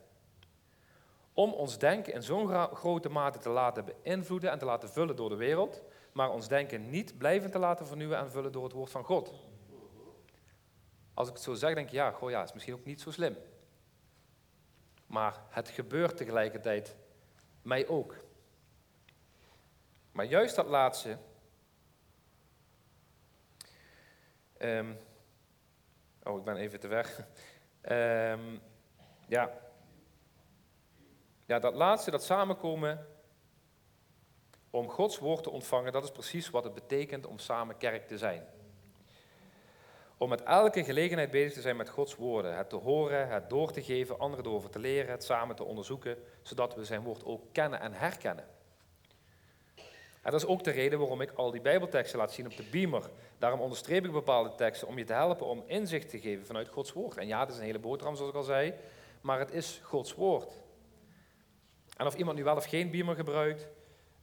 [1.38, 5.30] Om ons denken in zo'n grote mate te laten beïnvloeden en te laten vullen door
[5.30, 8.92] de wereld, maar ons denken niet blijvend te laten vernieuwen en vullen door het woord
[8.92, 9.34] van God.
[11.14, 13.12] als ik het zo zeg, denk ik, ja, goh, ja, is misschien ook niet zo
[13.12, 13.38] slim.
[15.06, 16.96] Maar het gebeurt tegelijkertijd
[17.62, 18.16] mij ook.
[20.12, 21.18] Maar juist dat laatste.
[24.58, 24.94] Ehm,
[26.24, 27.20] oh, ik ben even te weg.
[27.90, 28.60] Um,
[29.28, 29.67] ja.
[31.48, 33.08] Ja, dat laatste, dat samenkomen
[34.70, 38.18] om Gods woord te ontvangen, dat is precies wat het betekent om samen kerk te
[38.18, 38.46] zijn.
[40.18, 42.58] Om met elke gelegenheid bezig te zijn met Gods woorden.
[42.58, 46.18] Het te horen, het door te geven, anderen erover te leren, het samen te onderzoeken,
[46.42, 48.46] zodat we zijn woord ook kennen en herkennen.
[50.22, 52.68] En dat is ook de reden waarom ik al die Bijbelteksten laat zien op de
[52.72, 53.10] beamer.
[53.38, 56.94] Daarom onderstreep ik bepaalde teksten om je te helpen om inzicht te geven vanuit Gods
[56.94, 57.18] woord.
[57.18, 58.74] En ja, het is een hele boterham zoals ik al zei,
[59.22, 60.66] maar het is Gods woord.
[61.98, 63.68] En of iemand nu wel of geen beamer gebruikt,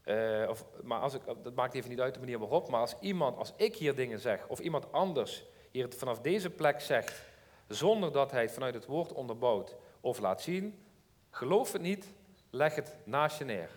[0.05, 2.97] uh, of, maar als ik, dat maakt even niet uit de manier waarop, maar als
[3.01, 7.23] iemand, als ik hier dingen zeg, of iemand anders hier het vanaf deze plek zegt,
[7.69, 10.85] zonder dat hij het vanuit het woord onderbouwt of laat zien,
[11.31, 12.09] geloof het niet,
[12.51, 13.71] leg het naast je neer.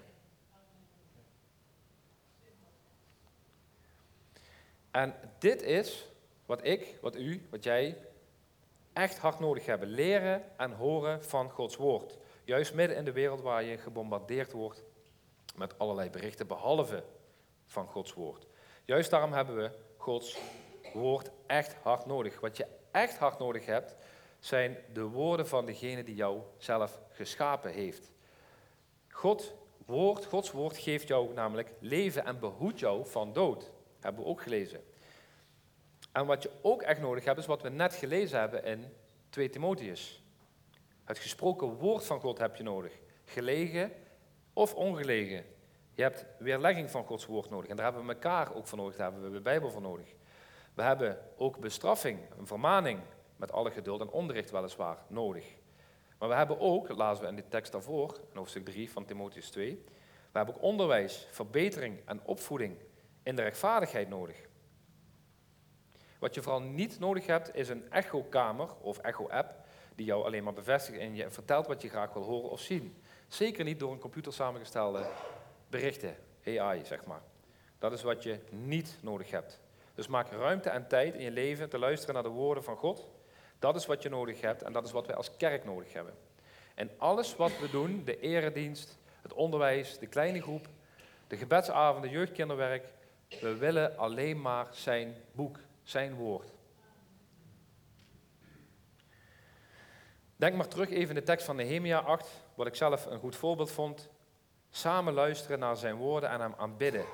[4.91, 6.07] En dit is
[6.45, 7.97] wat ik, wat u, wat jij
[8.93, 9.87] echt hard nodig hebben.
[9.87, 12.17] Leren en horen van Gods woord.
[12.47, 14.83] Juist midden in de wereld waar je gebombardeerd wordt
[15.55, 17.03] met allerlei berichten, behalve
[17.65, 18.47] van Gods woord.
[18.85, 20.37] Juist daarom hebben we Gods
[20.93, 22.39] woord echt hard nodig.
[22.39, 23.95] Wat je echt hard nodig hebt,
[24.39, 28.11] zijn de woorden van degene die jou zelf geschapen heeft.
[29.09, 29.53] God,
[29.85, 33.71] woord, Gods woord geeft jou namelijk leven en behoedt jou van dood.
[33.99, 34.83] Hebben we ook gelezen.
[36.11, 38.93] En wat je ook echt nodig hebt, is wat we net gelezen hebben in
[39.29, 40.21] 2 Timotheus.
[41.07, 42.99] Het gesproken woord van God heb je nodig.
[43.25, 43.91] Gelegen
[44.53, 45.45] of ongelegen.
[45.93, 47.69] Je hebt weerlegging van Gods woord nodig.
[47.69, 48.95] En daar hebben we elkaar ook voor nodig.
[48.95, 50.13] Daar hebben we de Bijbel voor nodig.
[50.73, 52.99] We hebben ook bestraffing, een vermaning,
[53.35, 55.45] met alle geduld en onderricht weliswaar, nodig.
[56.17, 59.49] Maar we hebben ook, laten we in de tekst daarvoor, in hoofdstuk 3 van Timotheus
[59.49, 59.83] 2,
[60.31, 62.77] we hebben ook onderwijs, verbetering en opvoeding
[63.23, 64.41] in de rechtvaardigheid nodig.
[66.19, 69.65] Wat je vooral niet nodig hebt, is een echo-kamer of echo-app
[69.97, 73.01] die jou alleen maar bevestigt en je vertelt wat je graag wil horen of zien.
[73.27, 75.05] Zeker niet door een computer samengestelde
[75.69, 77.21] berichten, AI zeg maar.
[77.79, 79.61] Dat is wat je niet nodig hebt.
[79.95, 83.07] Dus maak ruimte en tijd in je leven te luisteren naar de woorden van God.
[83.59, 86.13] Dat is wat je nodig hebt en dat is wat wij als kerk nodig hebben.
[86.75, 90.67] En alles wat we doen, de eredienst, het onderwijs, de kleine groep,
[91.27, 92.93] de gebedsavond, de jeugdkinderwerk,
[93.41, 96.56] we willen alleen maar zijn boek, zijn woord.
[100.37, 103.35] Denk maar terug even in de tekst van Nehemia 8, wat ik zelf een goed
[103.35, 104.09] voorbeeld vond.
[104.69, 107.05] Samen luisteren naar zijn woorden en hem aanbidden.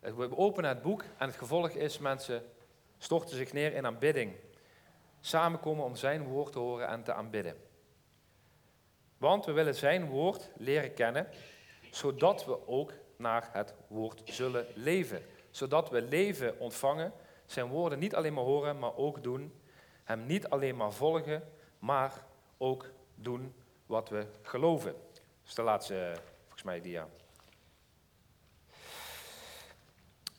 [0.00, 2.42] We openen het boek en het gevolg is mensen
[2.98, 4.32] storten zich neer in aanbidding.
[5.20, 7.56] Samenkomen om zijn woord te horen en te aanbidden.
[9.18, 11.28] Want we willen zijn woord leren kennen,
[11.90, 15.22] zodat we ook naar het woord zullen leven.
[15.50, 17.12] Zodat we leven ontvangen,
[17.46, 19.60] zijn woorden niet alleen maar horen, maar ook doen.
[20.04, 21.42] Hem niet alleen maar volgen,
[21.78, 22.30] maar
[22.62, 23.54] ook doen
[23.86, 24.94] wat we geloven.
[25.44, 27.08] Dus de laatste, volgens mij, dia.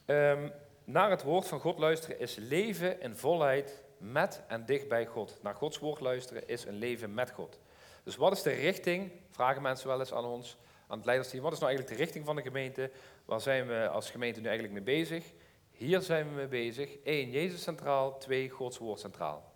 [0.05, 0.51] Um,
[0.83, 5.39] naar het woord van God luisteren is leven in volheid met en dicht bij God.
[5.41, 7.59] Naar Gods woord luisteren is een leven met God.
[8.03, 10.57] Dus wat is de richting, vragen mensen wel eens aan ons,
[10.87, 12.91] aan het leidersteam, wat is nou eigenlijk de richting van de gemeente?
[13.25, 15.25] Waar zijn we als gemeente nu eigenlijk mee bezig?
[15.71, 16.97] Hier zijn we mee bezig.
[17.03, 17.31] 1.
[17.31, 18.17] Jezus centraal.
[18.17, 18.49] 2.
[18.49, 19.52] Gods woord centraal.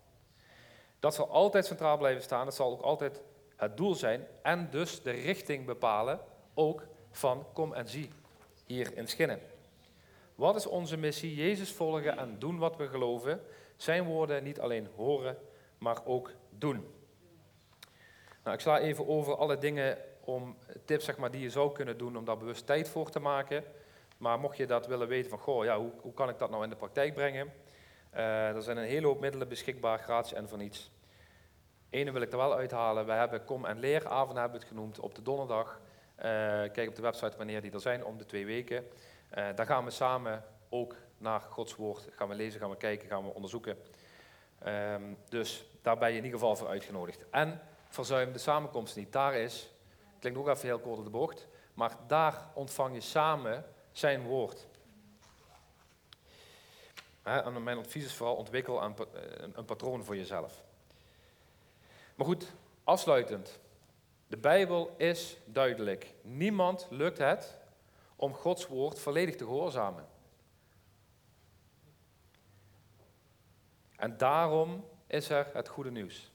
[1.00, 2.45] Dat zal altijd centraal blijven staan.
[2.45, 3.22] Dat zal ook altijd
[3.56, 4.28] het doel zijn.
[4.41, 6.20] En dus de richting bepalen,
[6.54, 8.12] ook van kom en zie
[8.66, 9.39] hier in Schinnen.
[10.36, 11.36] Wat is onze missie?
[11.36, 13.41] Jezus volgen en doen wat we geloven.
[13.76, 15.38] Zijn woorden niet alleen horen,
[15.78, 16.95] maar ook doen.
[18.43, 21.98] Nou, ik sla even over alle dingen om tips zeg maar, die je zou kunnen
[21.98, 23.64] doen om daar bewust tijd voor te maken.
[24.18, 26.64] Maar mocht je dat willen weten van, goh, ja, hoe, hoe kan ik dat nou
[26.64, 27.54] in de praktijk brengen?
[28.14, 30.91] Uh, er zijn een hele hoop middelen beschikbaar, gratis en voor niets.
[31.89, 33.05] Ene wil ik er wel uithalen.
[33.05, 35.80] We hebben kom- en leeravond hebben we het genoemd op de donderdag.
[36.18, 38.88] Uh, kijk op de website wanneer die er zijn, om de twee weken.
[39.38, 43.08] Uh, daar gaan we samen ook naar Gods woord gaan we lezen, gaan we kijken,
[43.08, 43.78] gaan we onderzoeken.
[44.68, 47.26] Um, dus daar ben je in ieder geval voor uitgenodigd.
[47.30, 49.14] En verzuim de samenkomst niet.
[49.14, 49.70] Daar is,
[50.20, 54.68] klinkt ook even heel kort op de bocht, maar daar ontvang je samen zijn woord.
[57.28, 58.96] En mijn advies is vooral ontwikkel een,
[59.54, 60.64] een patroon voor jezelf.
[62.16, 62.54] Maar goed,
[62.84, 63.60] afsluitend.
[64.28, 66.14] De Bijbel is duidelijk.
[66.22, 67.58] Niemand lukt het
[68.16, 70.08] om Gods woord volledig te gehoorzamen.
[73.96, 76.32] En daarom is er het goede nieuws.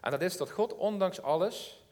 [0.00, 1.84] En dat is dat God ondanks alles,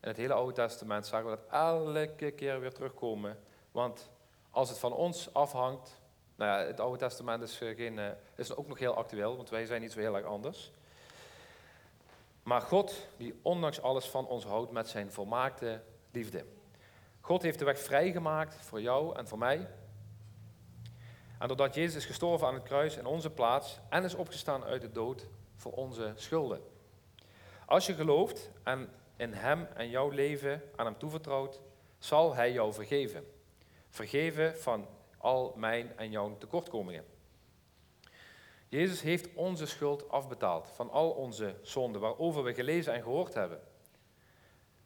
[0.00, 3.38] in het hele Oude Testament zagen we dat elke keer weer terugkomen.
[3.70, 4.10] Want
[4.50, 6.00] als het van ons afhangt,
[6.36, 9.66] nou ja, het Oude Testament is, eh, eh, is ook nog heel actueel, want wij
[9.66, 10.72] zijn niet zo heel erg anders.
[12.42, 15.80] Maar God, die ondanks alles van ons houdt met zijn volmaakte
[16.10, 16.44] liefde.
[17.20, 19.68] God heeft de weg vrijgemaakt voor jou en voor mij.
[21.38, 24.80] En doordat Jezus is gestorven aan het kruis in onze plaats en is opgestaan uit
[24.80, 25.26] de dood
[25.56, 26.60] voor onze schulden.
[27.66, 31.60] Als je gelooft en in Hem en jouw leven aan Hem toevertrouwt,
[31.98, 33.26] zal Hij jou vergeven.
[33.90, 34.86] Vergeven van
[35.24, 37.04] al mijn en jouw tekortkomingen.
[38.68, 43.60] Jezus heeft onze schuld afbetaald van al onze zonden waarover we gelezen en gehoord hebben.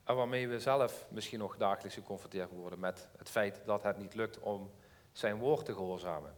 [0.04, 4.14] En waarmee we zelf misschien nog dagelijks geconfronteerd worden met het feit dat het niet
[4.14, 4.70] lukt om
[5.12, 6.34] zijn woord te gehoorzamen.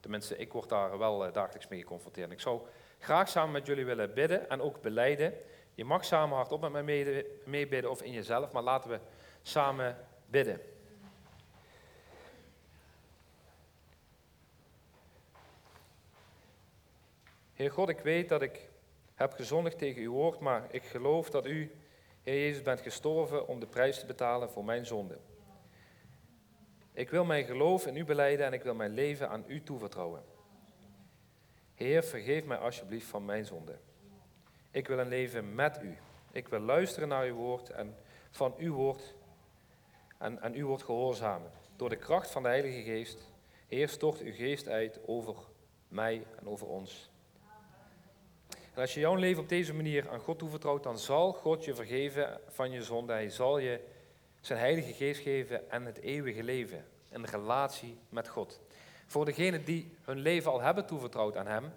[0.00, 2.30] Tenminste, ik word daar wel eh, dagelijks mee geconfronteerd.
[2.30, 2.60] Ik zou
[2.98, 5.34] graag samen met jullie willen bidden en ook beleiden.
[5.74, 9.00] Je mag samen hardop met mij meebidden of in jezelf, maar laten we
[9.42, 10.60] samen bidden.
[17.56, 18.68] Heer God, ik weet dat ik
[19.14, 21.70] heb gezondigd tegen uw woord, maar ik geloof dat u,
[22.22, 25.18] Heer Jezus, bent gestorven om de prijs te betalen voor mijn zonde.
[26.92, 30.22] Ik wil mijn geloof in u beleiden en ik wil mijn leven aan u toevertrouwen.
[31.74, 33.78] Heer, vergeef mij alsjeblieft van mijn zonde.
[34.70, 35.96] Ik wil een leven met u.
[36.32, 37.96] Ik wil luisteren naar uw woord en
[38.30, 39.14] van uw woord
[40.18, 41.50] en, en uw woord gehoorzamen.
[41.76, 43.30] Door de kracht van de Heilige Geest,
[43.66, 45.36] Heer, stort uw geest uit over
[45.88, 47.10] mij en over ons.
[48.76, 51.74] En als je jouw leven op deze manier aan God toevertrouwt, dan zal God je
[51.74, 53.12] vergeven van je zonde.
[53.12, 53.80] Hij zal je
[54.40, 56.84] zijn heilige geest geven en het eeuwige leven.
[57.10, 58.60] Een relatie met God.
[59.06, 61.72] Voor degenen die hun leven al hebben toevertrouwd aan Hem,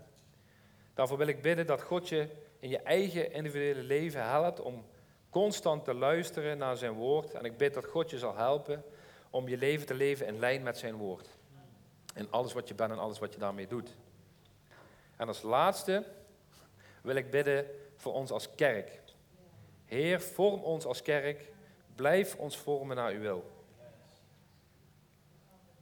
[0.94, 2.28] daarvoor wil ik bidden dat God je
[2.60, 4.86] in je eigen individuele leven helpt om
[5.30, 7.34] constant te luisteren naar Zijn woord.
[7.34, 8.84] En ik bid dat God je zal helpen
[9.30, 11.28] om je leven te leven in lijn met Zijn woord.
[12.16, 13.96] In alles wat je bent en alles wat je daarmee doet.
[15.16, 16.04] En als laatste
[17.02, 19.02] wil ik bidden voor ons als kerk.
[19.86, 21.52] Heer, vorm ons als kerk.
[21.96, 23.52] Blijf ons vormen naar uw wil.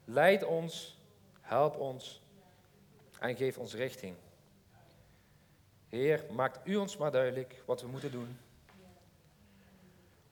[0.05, 0.97] Leid ons,
[1.41, 2.22] help ons
[3.20, 4.15] en geef ons richting.
[5.89, 8.38] Heer, maakt u ons maar duidelijk wat we moeten doen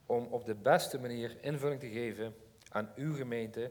[0.06, 2.34] om op de beste manier invulling te geven
[2.68, 3.70] aan uw gemeente,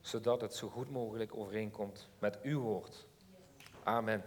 [0.00, 3.06] zodat het zo goed mogelijk overeenkomt met uw woord.
[3.82, 4.24] Amen.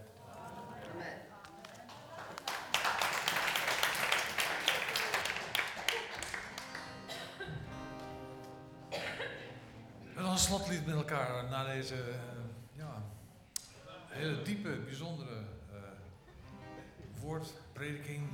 [10.36, 12.15] Een slotlied met elkaar na deze uh,
[12.71, 13.03] ja,
[14.07, 15.36] hele diepe, bijzondere
[15.73, 15.77] uh,
[17.21, 18.27] woordprediking.